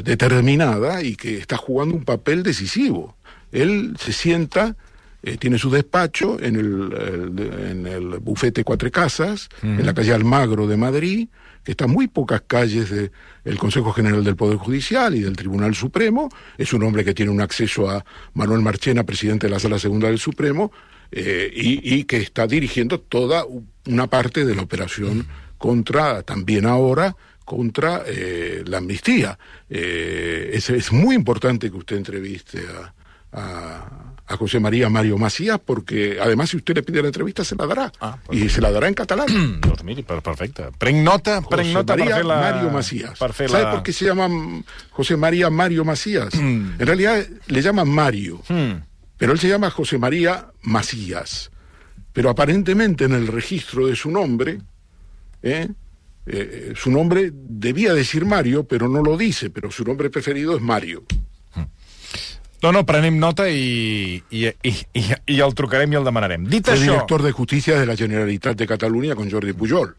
determinada 0.02 1.02
y 1.02 1.14
que 1.14 1.38
está 1.38 1.56
jugando 1.56 1.94
un 1.94 2.04
papel 2.04 2.42
decisivo. 2.42 3.16
Él 3.52 3.96
se 3.98 4.12
sienta, 4.12 4.76
eh, 5.22 5.36
tiene 5.36 5.58
su 5.58 5.70
despacho 5.70 6.40
en 6.40 6.56
el, 6.56 6.92
el, 6.92 7.70
en 7.70 7.86
el 7.86 8.18
bufete 8.18 8.64
Cuatro 8.64 8.90
Casas, 8.90 9.48
uh 9.62 9.66
-huh. 9.66 9.80
en 9.80 9.86
la 9.86 9.94
calle 9.94 10.12
Almagro 10.12 10.66
de 10.66 10.76
Madrid, 10.76 11.28
está 11.70 11.84
a 11.84 11.88
muy 11.88 12.08
pocas 12.08 12.42
calles 12.46 12.90
del 12.90 13.10
de 13.44 13.56
Consejo 13.56 13.92
General 13.92 14.24
del 14.24 14.36
Poder 14.36 14.56
Judicial 14.56 15.14
y 15.14 15.20
del 15.20 15.36
Tribunal 15.36 15.74
Supremo. 15.74 16.28
Es 16.56 16.72
un 16.72 16.82
hombre 16.82 17.04
que 17.04 17.14
tiene 17.14 17.30
un 17.30 17.40
acceso 17.40 17.88
a 17.90 18.04
Manuel 18.34 18.62
Marchena, 18.62 19.04
presidente 19.04 19.46
de 19.46 19.52
la 19.52 19.58
Sala 19.58 19.78
Segunda 19.78 20.08
del 20.08 20.18
Supremo, 20.18 20.72
eh, 21.10 21.50
y, 21.54 22.04
que 22.04 22.18
está 22.18 22.46
dirigiendo 22.46 23.00
toda 23.00 23.44
una 23.86 24.06
parte 24.08 24.44
de 24.44 24.54
la 24.54 24.62
operación 24.62 25.26
contra, 25.56 26.22
también 26.22 26.66
ahora, 26.66 27.16
contra 27.44 28.02
eh, 28.06 28.62
la 28.66 28.78
amnistía. 28.78 29.38
Eh, 29.70 30.50
es, 30.52 30.92
muy 30.92 31.14
importante 31.14 31.70
que 31.70 31.76
usted 31.76 31.96
entreviste 31.96 32.62
a 33.32 33.97
a 34.28 34.36
José 34.36 34.60
María 34.60 34.88
Mario 34.90 35.16
Macías, 35.16 35.58
porque 35.64 36.18
además 36.20 36.50
si 36.50 36.58
usted 36.58 36.74
le 36.74 36.82
pide 36.82 37.00
la 37.00 37.08
entrevista 37.08 37.44
se 37.44 37.56
la 37.56 37.66
dará. 37.66 37.90
Ah, 38.00 38.18
pues 38.26 38.38
y 38.38 38.48
se 38.48 38.60
la 38.60 38.70
dará 38.70 38.86
en 38.88 38.94
catalán. 38.94 39.26
doncs 39.60 39.82
miri, 39.84 40.02
perfecte. 40.02 40.64
Prenc 40.76 40.98
nota, 41.02 41.40
José 41.42 41.56
prenc 41.56 41.72
nota 41.72 41.96
María 41.96 42.06
per 42.06 42.14
fer 42.16 42.24
la... 42.26 42.36
Mario 42.40 42.70
Macías. 42.70 43.18
Per 43.18 43.32
fer 43.32 43.50
¿Sabe 43.50 43.64
por 43.72 43.82
qué 43.82 43.92
se 43.92 44.04
llama 44.04 44.28
José 44.90 45.16
María 45.16 45.48
Mario 45.50 45.84
Macías? 45.84 46.34
en 46.34 46.78
realidad 46.78 47.24
le 47.46 47.62
llaman 47.62 47.88
Mario, 47.88 48.42
Mm. 48.48 48.82
pero 49.16 49.32
él 49.32 49.38
se 49.38 49.48
llama 49.48 49.70
José 49.70 49.98
María 49.98 50.48
Macías. 50.62 51.50
Pero 52.12 52.30
aparentemente 52.30 53.04
en 53.04 53.12
el 53.12 53.26
registro 53.28 53.86
de 53.86 53.94
su 53.96 54.10
nombre, 54.10 54.60
¿eh? 55.42 55.68
Eh, 56.30 56.74
su 56.76 56.90
nombre 56.90 57.30
debía 57.32 57.94
decir 57.94 58.26
Mario, 58.26 58.64
pero 58.64 58.86
no 58.88 59.02
lo 59.02 59.16
dice, 59.16 59.48
pero 59.48 59.70
su 59.70 59.82
nombre 59.84 60.10
preferido 60.10 60.54
es 60.54 60.60
Mario. 60.62 61.04
No, 62.62 62.72
no, 62.72 62.84
prenem 62.84 63.18
nota 63.22 63.46
i, 63.48 64.18
i, 64.34 64.46
i, 64.66 64.72
i, 64.98 65.02
i 65.36 65.40
el 65.44 65.54
trucarem 65.54 65.92
i 65.92 65.96
el 66.00 66.04
demanarem. 66.04 66.44
Dit 66.50 66.66
Fue 66.66 66.74
això... 66.74 66.88
director 66.90 67.22
de 67.22 67.30
Justicia 67.32 67.78
de 67.78 67.86
la 67.86 67.94
Generalitat 67.96 68.56
de 68.58 68.66
Catalunya 68.66 69.14
con 69.14 69.30
Jordi 69.30 69.52
Pujol. 69.52 69.94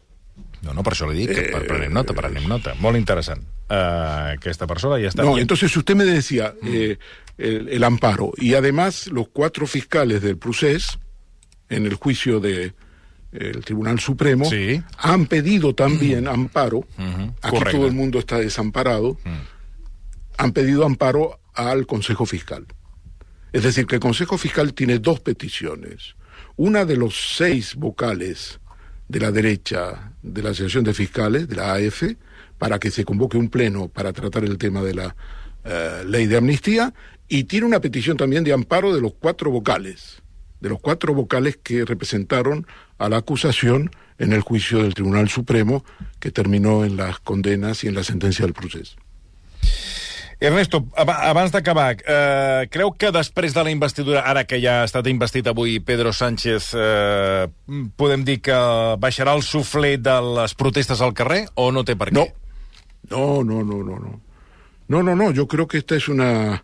No, 0.61 0.73
no, 0.75 0.83
per 0.83 0.91
això 0.91 1.07
li 1.07 1.21
dic, 1.21 1.31
que 1.37 1.45
Eh, 1.55 1.61
prenem 1.67 1.93
nota, 1.95 2.11
prenem 2.13 2.43
nota. 2.51 2.73
Molt 2.83 2.97
interessant. 2.99 3.39
Uh, 3.69 4.33
aquesta 4.35 4.67
persona 4.67 4.97
ja 4.99 5.07
està... 5.07 5.23
No, 5.23 5.37
I- 5.37 5.41
entonces 5.45 5.71
usted 5.77 5.95
me 5.95 6.03
decía 6.03 6.53
eh, 6.65 6.97
el, 7.37 7.69
el 7.69 7.83
amparo 7.83 8.33
y 8.35 8.55
además 8.55 9.07
los 9.07 9.29
cuatro 9.31 9.65
fiscales 9.67 10.21
del 10.21 10.37
procés 10.37 10.97
en 11.69 11.85
el 11.85 11.93
juicio 11.93 12.41
de 12.41 12.73
el 13.31 13.63
Tribunal 13.63 13.99
Supremo 14.01 14.43
Sí. 14.49 14.81
han 14.97 15.27
pedido 15.27 15.73
también 15.75 16.27
amparo. 16.27 16.79
Ujú, 16.79 17.33
Aquí 17.41 17.55
correcto. 17.57 17.77
todo 17.77 17.87
el 17.87 17.93
mundo 17.93 18.19
está 18.19 18.39
desamparado. 18.39 19.17
Han 20.37 20.51
pedido 20.51 20.83
amparo 20.85 21.38
al 21.53 21.85
Consejo 21.85 22.25
Fiscal. 22.25 22.65
Es 23.51 23.63
decir, 23.63 23.87
que 23.87 23.95
el 23.95 24.01
Consejo 24.01 24.37
Fiscal 24.37 24.73
tiene 24.73 24.99
dos 24.99 25.19
peticiones. 25.19 26.15
una 26.55 26.83
de 26.83 26.97
los 26.97 27.35
seis 27.35 27.75
vocales 27.75 28.59
de 29.07 29.19
la 29.19 29.31
derecha 29.31 30.13
de 30.21 30.41
la 30.41 30.49
Asociación 30.49 30.83
de 30.83 30.93
Fiscales, 30.93 31.47
de 31.47 31.55
la 31.55 31.75
AF, 31.75 32.03
para 32.57 32.79
que 32.79 32.91
se 32.91 33.05
convoque 33.05 33.37
un 33.37 33.49
pleno 33.49 33.87
para 33.87 34.11
tratar 34.13 34.43
el 34.43 34.57
tema 34.57 34.81
de 34.81 34.93
la 34.93 35.15
eh, 35.63 36.03
ley 36.05 36.27
de 36.27 36.37
amnistía, 36.37 36.93
y 37.27 37.45
tiene 37.45 37.65
una 37.65 37.79
petición 37.79 38.17
también 38.17 38.43
de 38.43 38.53
amparo 38.53 38.93
de 38.93 39.01
los 39.01 39.13
cuatro 39.13 39.51
vocales, 39.51 40.21
de 40.59 40.69
los 40.69 40.79
cuatro 40.79 41.13
vocales 41.13 41.57
que 41.57 41.85
representaron 41.85 42.67
a 42.97 43.07
la 43.07 43.17
acusación 43.17 43.91
en 44.17 44.33
el 44.33 44.41
juicio 44.41 44.83
del 44.83 44.93
Tribunal 44.93 45.29
Supremo 45.29 45.85
que 46.19 46.31
terminó 46.31 46.83
en 46.83 46.97
las 46.97 47.19
condenas 47.19 47.83
y 47.83 47.87
en 47.87 47.95
la 47.95 48.03
sentencia 48.03 48.45
del 48.45 48.53
proceso. 48.53 48.97
Ernesto, 50.39 50.85
abans 50.95 51.51
d'acabar, 51.51 51.97
eh, 51.99 52.67
creu 52.71 52.93
que 52.95 53.11
després 53.11 53.51
de 53.51 53.63
la 53.63 53.71
investidura, 53.73 54.21
ara 54.23 54.45
que 54.47 54.61
ja 54.63 54.77
ha 54.79 54.85
estat 54.87 55.07
investit 55.11 55.47
avui 55.51 55.81
Pedro 55.83 56.13
Sánchez, 56.15 56.69
eh, 56.79 57.47
podem 57.99 58.23
dir 58.23 58.37
que 58.39 58.55
baixarà 59.03 59.33
el 59.35 59.43
suflé 59.43 59.97
de 59.97 60.15
les 60.39 60.55
protestes 60.55 61.01
al 61.01 61.13
carrer 61.13 61.41
o 61.55 61.73
no 61.75 61.83
té 61.83 61.97
per 61.99 62.07
què? 62.13 62.23
No, 63.11 63.43
no, 63.43 63.63
no, 63.63 63.83
no, 63.83 63.99
no. 63.99 64.21
No, 64.87 65.03
no, 65.03 65.13
no, 65.13 65.31
yo 65.31 65.45
creo 65.47 65.67
que 65.67 65.77
esta 65.77 65.95
es 65.95 66.07
una 66.07 66.63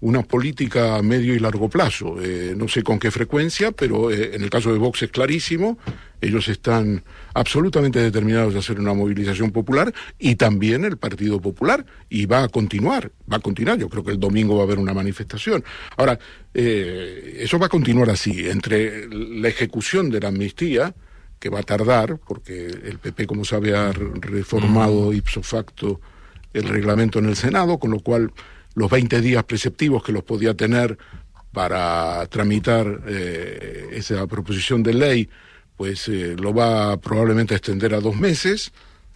una 0.00 0.22
política 0.22 0.96
a 0.96 1.02
medio 1.02 1.34
y 1.34 1.38
largo 1.38 1.68
plazo. 1.68 2.16
Eh, 2.22 2.54
no 2.56 2.68
sé 2.68 2.82
con 2.82 2.98
qué 2.98 3.10
frecuencia, 3.10 3.72
pero 3.72 4.10
eh, 4.10 4.30
en 4.34 4.42
el 4.42 4.50
caso 4.50 4.72
de 4.72 4.78
Vox 4.78 5.02
es 5.02 5.10
clarísimo. 5.10 5.78
Ellos 6.20 6.48
están 6.48 7.02
absolutamente 7.34 8.00
determinados 8.00 8.54
a 8.54 8.58
hacer 8.58 8.78
una 8.78 8.92
movilización 8.94 9.50
popular 9.50 9.92
y 10.18 10.36
también 10.36 10.84
el 10.84 10.98
Partido 10.98 11.40
Popular. 11.40 11.84
Y 12.08 12.26
va 12.26 12.44
a 12.44 12.48
continuar, 12.48 13.10
va 13.30 13.38
a 13.38 13.40
continuar. 13.40 13.78
Yo 13.78 13.88
creo 13.88 14.04
que 14.04 14.12
el 14.12 14.20
domingo 14.20 14.56
va 14.56 14.62
a 14.62 14.64
haber 14.64 14.78
una 14.78 14.94
manifestación. 14.94 15.64
Ahora, 15.96 16.18
eh, 16.54 17.38
eso 17.40 17.58
va 17.58 17.66
a 17.66 17.70
continuar 17.70 18.10
así. 18.10 18.48
Entre 18.48 19.08
la 19.08 19.48
ejecución 19.48 20.10
de 20.10 20.20
la 20.20 20.28
amnistía, 20.28 20.94
que 21.40 21.50
va 21.50 21.60
a 21.60 21.64
tardar, 21.64 22.18
porque 22.18 22.66
el 22.66 22.98
PP, 22.98 23.26
como 23.26 23.44
sabe, 23.44 23.76
ha 23.76 23.92
reformado 23.92 25.12
ipso 25.12 25.42
facto 25.42 26.00
el 26.52 26.64
reglamento 26.68 27.18
en 27.18 27.26
el 27.26 27.36
Senado, 27.36 27.78
con 27.78 27.90
lo 27.90 28.00
cual 28.00 28.32
los 28.78 28.90
20 28.90 29.20
días 29.20 29.42
preceptivos 29.44 30.04
que 30.04 30.12
los 30.12 30.22
podía 30.22 30.54
tener 30.54 30.96
para 31.52 32.24
tramitar 32.26 33.00
eh, 33.08 33.88
esa 33.92 34.24
proposición 34.28 34.84
de 34.84 34.94
ley, 34.94 35.28
pues 35.76 36.06
eh, 36.08 36.36
lo 36.38 36.54
va 36.54 36.96
probablemente 36.98 37.54
a 37.54 37.56
extender 37.56 37.92
a 37.94 38.00
dos 38.00 38.16
meses, 38.16 38.72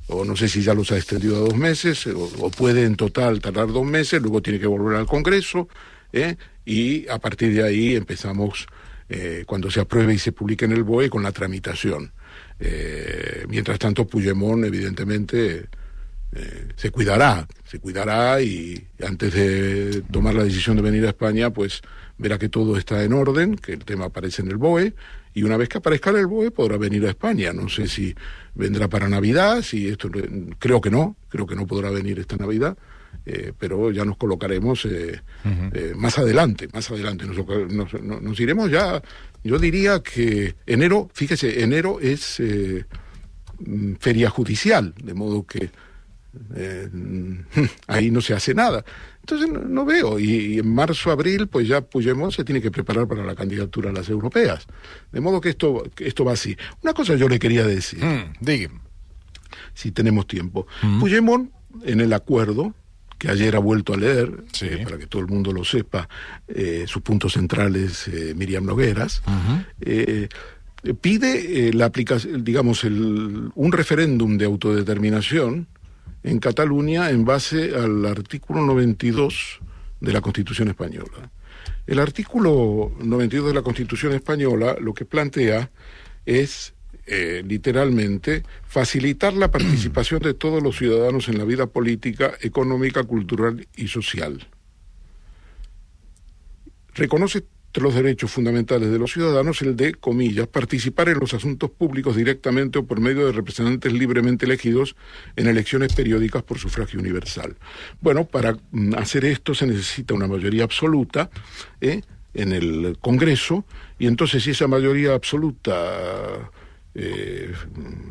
o 0.08 0.24
no 0.24 0.36
sé 0.36 0.48
si 0.48 0.62
ya 0.62 0.74
los 0.74 0.90
ha 0.90 0.96
extendido 0.96 1.36
a 1.36 1.40
dos 1.48 1.56
meses, 1.56 2.08
o, 2.08 2.50
puede 2.50 2.84
en 2.84 2.96
total 2.96 3.40
tardar 3.40 3.68
dos 3.68 3.86
meses, 3.86 4.20
luego 4.20 4.42
tiene 4.42 4.58
que 4.58 4.66
volver 4.66 4.96
al 4.96 5.06
Congreso, 5.06 5.68
¿eh? 6.12 6.36
y 6.64 7.06
a 7.08 7.18
partir 7.18 7.54
de 7.54 7.62
ahí 7.62 7.94
empezamos, 7.94 8.66
cuando 9.44 9.70
se 9.70 9.78
apruebe 9.78 10.14
y 10.14 10.18
se 10.18 10.32
publique 10.32 10.64
en 10.64 10.72
el 10.72 10.84
BOE, 10.84 11.10
con 11.10 11.22
la 11.22 11.32
tramitación. 11.32 12.12
mientras 13.46 13.78
tanto, 13.78 14.06
Puigdemont, 14.06 14.64
evidentemente, 14.64 15.68
eh, 16.34 16.68
se 16.76 16.90
cuidará, 16.90 17.46
se 17.64 17.78
cuidará 17.78 18.40
y 18.40 18.88
antes 19.06 19.34
de 19.34 20.02
tomar 20.10 20.34
la 20.34 20.44
decisión 20.44 20.76
de 20.76 20.82
venir 20.82 21.04
a 21.04 21.10
España, 21.10 21.50
pues 21.50 21.82
verá 22.16 22.38
que 22.38 22.48
todo 22.48 22.78
está 22.78 23.04
en 23.04 23.12
orden, 23.12 23.56
que 23.56 23.74
el 23.74 23.84
tema 23.84 24.06
aparece 24.06 24.40
en 24.40 24.48
el 24.48 24.56
BOE, 24.56 24.94
y 25.34 25.42
una 25.42 25.58
vez 25.58 25.68
que 25.68 25.78
aparezca 25.78 26.08
en 26.08 26.16
el 26.16 26.26
BOE 26.26 26.50
podrá 26.50 26.78
venir 26.78 27.04
a 27.04 27.10
España. 27.10 27.52
No 27.52 27.68
sé 27.68 27.86
si 27.86 28.14
vendrá 28.54 28.88
para 28.88 29.08
Navidad, 29.08 29.60
si 29.60 29.88
esto 29.88 30.10
creo 30.58 30.80
que 30.80 30.90
no, 30.90 31.16
creo 31.28 31.46
que 31.46 31.54
no 31.54 31.66
podrá 31.66 31.90
venir 31.90 32.18
esta 32.18 32.36
Navidad. 32.36 32.78
Eh, 33.26 33.52
pero 33.56 33.92
ya 33.92 34.04
nos 34.04 34.16
colocaremos 34.16 34.86
eh, 34.86 35.20
más 35.94 36.18
adelante, 36.18 36.66
más 36.72 36.90
adelante. 36.90 37.26
Nos, 37.26 37.92
nos, 38.02 38.40
iremos 38.40 38.70
ya, 38.70 39.02
yo 39.44 39.58
diría 39.58 40.00
que 40.00 40.54
enero, 40.66 41.10
fíjese, 41.12 41.62
enero 41.62 42.00
es 42.00 42.40
mm, 43.58 43.94
feria 44.00 44.30
judicial, 44.30 44.94
de 44.96 45.14
modo 45.14 45.46
que 45.46 45.70
eh, 46.54 46.88
ahí 47.86 48.10
no 48.10 48.20
se 48.20 48.34
hace 48.34 48.54
nada. 48.54 48.84
Entonces 49.20 49.48
no, 49.48 49.84
veo. 49.84 50.18
Y, 50.18 50.58
en 50.58 50.74
marzo, 50.74 51.10
abril, 51.10 51.46
pues 51.46 51.68
ya 51.68 51.80
Puigdemont 51.80 52.32
se 52.32 52.44
tiene 52.44 52.60
que 52.60 52.70
preparar 52.70 53.06
para 53.06 53.24
la 53.24 53.34
candidatura 53.34 53.90
a 53.90 53.92
las 53.92 54.08
europeas. 54.08 54.66
De 55.12 55.20
modo 55.20 55.40
que 55.40 55.50
esto, 55.50 55.84
esto 55.98 56.24
va 56.24 56.32
así. 56.32 56.56
Una 56.82 56.92
cosa 56.92 57.14
yo 57.14 57.28
le 57.28 57.38
quería 57.38 57.64
decir. 57.64 58.04
Mm, 58.04 58.32
si 59.74 59.92
tenemos 59.92 60.26
tiempo. 60.26 60.66
Mm. 60.82 61.00
Puigdemont, 61.00 61.50
en 61.84 62.00
el 62.00 62.12
acuerdo, 62.12 62.74
que 63.18 63.28
ayer 63.28 63.54
ha 63.54 63.60
vuelto 63.60 63.94
a 63.94 63.96
leer, 63.96 64.44
eh, 64.62 64.80
para 64.82 64.98
que 64.98 65.06
todo 65.06 65.22
el 65.22 65.28
mundo 65.28 65.52
lo 65.52 65.64
sepa, 65.64 66.08
eh, 66.48 66.84
sus 66.88 67.02
puntos 67.02 67.34
centrales, 67.34 68.10
Miriam 68.34 68.64
Nogueras, 68.64 69.22
pide 71.00 71.72
la 71.72 71.84
aplicación, 71.84 72.42
digamos, 72.42 72.82
el, 72.82 73.52
un 73.54 73.72
referéndum 73.72 74.36
de 74.36 74.46
autodeterminación 74.46 75.68
en 76.22 76.38
Cataluña 76.38 77.10
en 77.10 77.24
base 77.24 77.74
al 77.74 78.04
artículo 78.06 78.62
92 78.62 79.60
de 80.00 80.12
la 80.12 80.20
Constitución 80.20 80.68
española. 80.68 81.30
El 81.86 81.98
artículo 81.98 82.92
92 83.00 83.48
de 83.48 83.54
la 83.54 83.62
Constitución 83.62 84.12
española 84.12 84.76
lo 84.80 84.94
que 84.94 85.04
plantea 85.04 85.70
es 86.24 86.74
eh, 87.06 87.42
literalmente 87.44 88.44
facilitar 88.62 89.32
la 89.34 89.50
participación 89.50 90.20
de 90.20 90.34
todos 90.34 90.62
los 90.62 90.76
ciudadanos 90.76 91.28
en 91.28 91.38
la 91.38 91.44
vida 91.44 91.66
política, 91.66 92.32
económica, 92.40 93.02
cultural 93.02 93.66
y 93.76 93.88
social. 93.88 94.46
Reconoce 96.94 97.44
entre 97.72 97.84
los 97.84 97.94
derechos 97.94 98.30
fundamentales 98.30 98.90
de 98.90 98.98
los 98.98 99.14
ciudadanos 99.14 99.62
el 99.62 99.74
de, 99.76 99.94
comillas, 99.94 100.46
participar 100.46 101.08
en 101.08 101.18
los 101.18 101.32
asuntos 101.32 101.70
públicos 101.70 102.14
directamente 102.14 102.78
o 102.78 102.84
por 102.84 103.00
medio 103.00 103.24
de 103.24 103.32
representantes 103.32 103.90
libremente 103.94 104.44
elegidos 104.44 104.94
en 105.36 105.46
elecciones 105.46 105.94
periódicas 105.94 106.42
por 106.42 106.58
sufragio 106.58 107.00
universal. 107.00 107.56
Bueno, 108.02 108.26
para 108.26 108.58
mm, 108.72 108.92
hacer 108.96 109.24
esto 109.24 109.54
se 109.54 109.66
necesita 109.66 110.12
una 110.12 110.26
mayoría 110.26 110.64
absoluta 110.64 111.30
¿eh? 111.80 112.02
en 112.34 112.52
el 112.52 112.98
Congreso 113.00 113.64
y 113.98 114.06
entonces 114.06 114.42
si 114.42 114.50
esa 114.50 114.68
mayoría 114.68 115.14
absoluta 115.14 116.50
eh, 116.94 117.54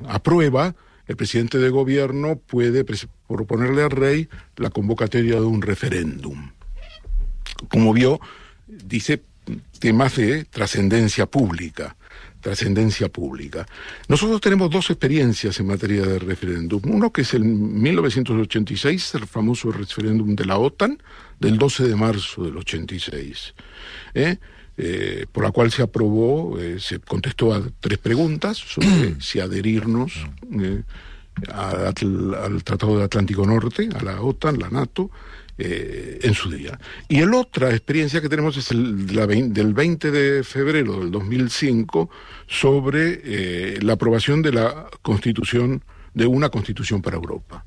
aprueba, 0.08 0.74
el 1.06 1.16
presidente 1.18 1.60
de 1.60 1.70
gobierno 1.70 2.36
puede 2.36 2.84
proponerle 3.28 3.84
al 3.84 3.92
rey 3.92 4.28
la 4.56 4.72
convocatoria 4.72 5.36
de 5.36 5.46
un 5.46 5.62
referéndum. 5.62 6.50
Como 7.70 7.94
vio, 7.94 8.20
dice 8.66 9.22
temas 9.80 10.16
de 10.16 10.46
trascendencia 10.46 11.26
pública 11.26 11.96
trascendencia 12.42 13.08
pública. 13.08 13.66
Nosotros 14.08 14.42
tenemos 14.42 14.70
dos 14.70 14.90
experiencias 14.90 15.60
en 15.60 15.68
materia 15.68 16.02
de 16.02 16.20
referéndum. 16.20 16.82
Uno 16.86 17.14
que 17.14 17.22
es 17.22 17.34
el 17.34 17.46
1986, 17.46 19.16
el 19.16 19.28
famoso 19.28 19.72
referéndum 19.72 20.36
de 20.36 20.46
la 20.46 20.58
OTAN, 20.58 21.02
del 21.40 21.58
12 21.58 21.88
de 21.88 21.96
marzo 21.96 22.44
del 22.44 22.58
86, 22.58 23.54
¿eh? 24.16 24.38
Eh, 24.78 25.26
por 25.32 25.44
la 25.44 25.52
cual 25.52 25.70
se 25.72 25.84
aprobó, 25.84 26.58
eh, 26.58 26.80
se 26.80 27.00
contestó 27.00 27.54
a 27.54 27.62
tres 27.80 28.00
preguntas 28.00 28.58
sobre 28.58 29.16
si 29.22 29.40
adherirnos 29.40 30.14
al 31.54 32.64
Tratado 32.64 32.96
del 32.96 33.04
Atlántico 33.04 33.46
Norte, 33.46 33.90
a 33.94 34.04
la 34.04 34.22
OTAN, 34.22 34.60
la 34.60 34.70
NATO, 34.70 35.12
eh, 35.58 36.20
en 36.24 36.34
su 36.34 36.50
día. 36.50 36.80
Y 37.08 37.20
el 37.20 37.34
otra 37.34 37.70
experiencia 37.72 38.22
que 38.22 38.30
tenemos 38.30 38.58
es 38.58 38.72
el 38.72 39.06
del 39.06 39.74
20 39.74 40.10
de 40.10 40.44
febrero 40.44 41.00
del 41.00 41.12
2005 41.12 42.10
sobre 42.48 43.22
eh, 43.24 43.80
la 43.82 43.94
aprobación 43.94 44.42
de 44.42 44.54
la 44.54 44.88
constitución, 45.02 45.84
de 46.14 46.26
una 46.26 46.50
constitución 46.50 47.02
para 47.02 47.18
Europa. 47.18 47.66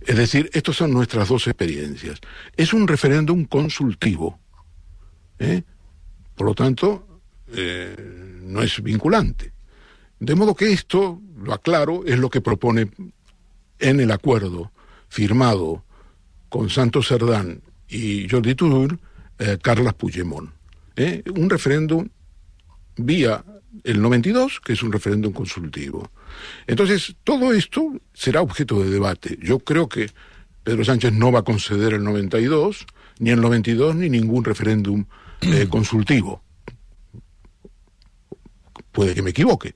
Es 0.00 0.16
decir, 0.16 0.50
estas 0.52 0.76
son 0.76 0.92
nuestras 0.92 1.28
dos 1.28 1.46
experiencias. 1.46 2.20
Es 2.56 2.72
un 2.72 2.86
referéndum 2.86 3.44
consultivo. 3.44 4.38
¿eh? 5.38 5.62
Por 6.34 6.48
lo 6.48 6.54
tanto, 6.54 7.20
no 8.42 8.62
es 8.62 8.82
vinculante. 8.82 9.52
De 10.18 10.34
modo 10.34 10.54
que 10.54 10.72
esto, 10.72 11.20
lo 11.38 11.52
aclaro, 11.52 12.04
es 12.04 12.18
lo 12.18 12.30
que 12.30 12.40
propone 12.40 12.90
en 13.78 14.00
el 14.00 14.10
acuerdo 14.10 14.72
firmado 15.08 15.85
con 16.48 16.70
Santos 16.70 17.08
Cerdán 17.08 17.60
y 17.88 18.28
Jordi 18.28 18.54
Turul, 18.54 18.98
eh, 19.38 19.58
Carlas 19.60 19.94
Puigdemont. 19.94 20.50
¿eh? 20.96 21.22
Un 21.34 21.50
referéndum 21.50 22.08
vía 22.96 23.44
el 23.84 24.00
92, 24.00 24.60
que 24.60 24.72
es 24.72 24.82
un 24.82 24.92
referéndum 24.92 25.32
consultivo. 25.32 26.10
Entonces, 26.66 27.16
todo 27.24 27.52
esto 27.52 28.00
será 28.14 28.40
objeto 28.40 28.82
de 28.82 28.90
debate. 28.90 29.38
Yo 29.42 29.58
creo 29.58 29.88
que 29.88 30.10
Pedro 30.62 30.84
Sánchez 30.84 31.12
no 31.12 31.30
va 31.30 31.40
a 31.40 31.44
conceder 31.44 31.94
el 31.94 32.02
92, 32.02 32.86
ni 33.18 33.30
el 33.30 33.40
92, 33.40 33.94
ni 33.96 34.08
ningún 34.08 34.44
referéndum 34.44 35.04
eh, 35.42 35.66
consultivo. 35.70 36.42
Puede 38.92 39.14
que 39.14 39.22
me 39.22 39.30
equivoque. 39.30 39.74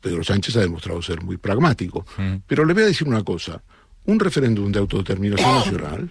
Pedro 0.00 0.24
Sánchez 0.24 0.56
ha 0.56 0.60
demostrado 0.60 1.02
ser 1.02 1.22
muy 1.22 1.36
pragmático. 1.36 2.06
Mm. 2.16 2.36
Pero 2.46 2.64
le 2.64 2.72
voy 2.72 2.84
a 2.84 2.86
decir 2.86 3.06
una 3.06 3.22
cosa 3.22 3.62
un 4.06 4.20
referéndum 4.20 4.72
de 4.72 4.78
autodeterminación 4.78 5.54
nacional 5.54 6.10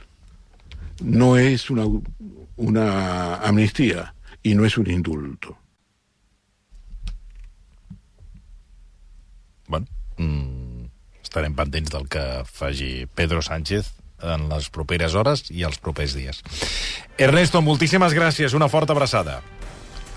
no 1.01 1.37
es 1.37 1.69
una, 1.69 1.85
una 2.55 3.35
amnistía 3.35 4.13
y 4.43 4.55
no 4.55 4.65
es 4.65 4.77
un 4.77 4.89
indulto. 4.89 5.57
bueno, 9.69 9.85
mm, 10.17 10.89
estarem 11.23 11.55
pendents 11.55 11.93
del 11.93 12.09
que 12.09 12.43
faci 12.43 13.07
Pedro 13.15 13.41
Sánchez 13.41 13.93
en 14.19 14.49
les 14.49 14.67
properes 14.73 15.15
hores 15.15 15.45
i 15.53 15.63
els 15.63 15.79
propers 15.79 16.17
dies. 16.17 16.41
Ernesto, 17.21 17.61
moltíssimes 17.63 18.15
gràcies, 18.17 18.57
una 18.57 18.67
forta 18.67 18.97
abraçada. 18.97 19.39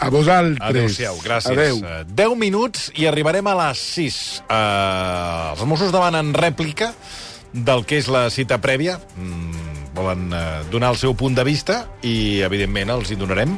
A 0.03 0.09
vosaltres. 0.11 0.65
Adéu-siau, 0.67 1.21
gràcies. 1.23 1.53
Adéu. 1.53 1.79
Eh, 1.79 2.03
10 2.09 2.35
minuts 2.41 2.89
i 2.99 3.07
arribarem 3.07 3.47
a 3.47 3.55
les 3.61 3.85
6. 3.93 4.17
Uh, 4.49 5.53
els 5.53 5.63
Mossos 5.69 5.93
demanen 5.95 6.33
rèplica 6.35 6.91
del 7.53 7.85
que 7.87 8.01
és 8.01 8.09
la 8.13 8.29
cita 8.33 8.59
prèvia. 8.63 8.99
Mm, 9.17 9.63
volen 9.97 10.29
uh, 10.33 10.63
donar 10.73 10.93
el 10.95 11.01
seu 11.01 11.15
punt 11.19 11.37
de 11.37 11.45
vista 11.45 11.83
i, 12.01 12.41
evidentment, 12.45 12.93
els 12.97 13.13
hi 13.13 13.19
donarem 13.21 13.57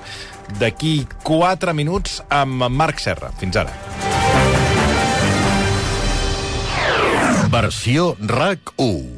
d'aquí 0.60 0.96
4 1.24 1.74
minuts 1.76 2.20
amb 2.28 2.68
Marc 2.74 3.02
Serra. 3.02 3.32
Fins 3.40 3.56
ara. 3.62 3.74
Versió 7.54 8.16
RAC 8.18 8.74
1. 8.82 9.14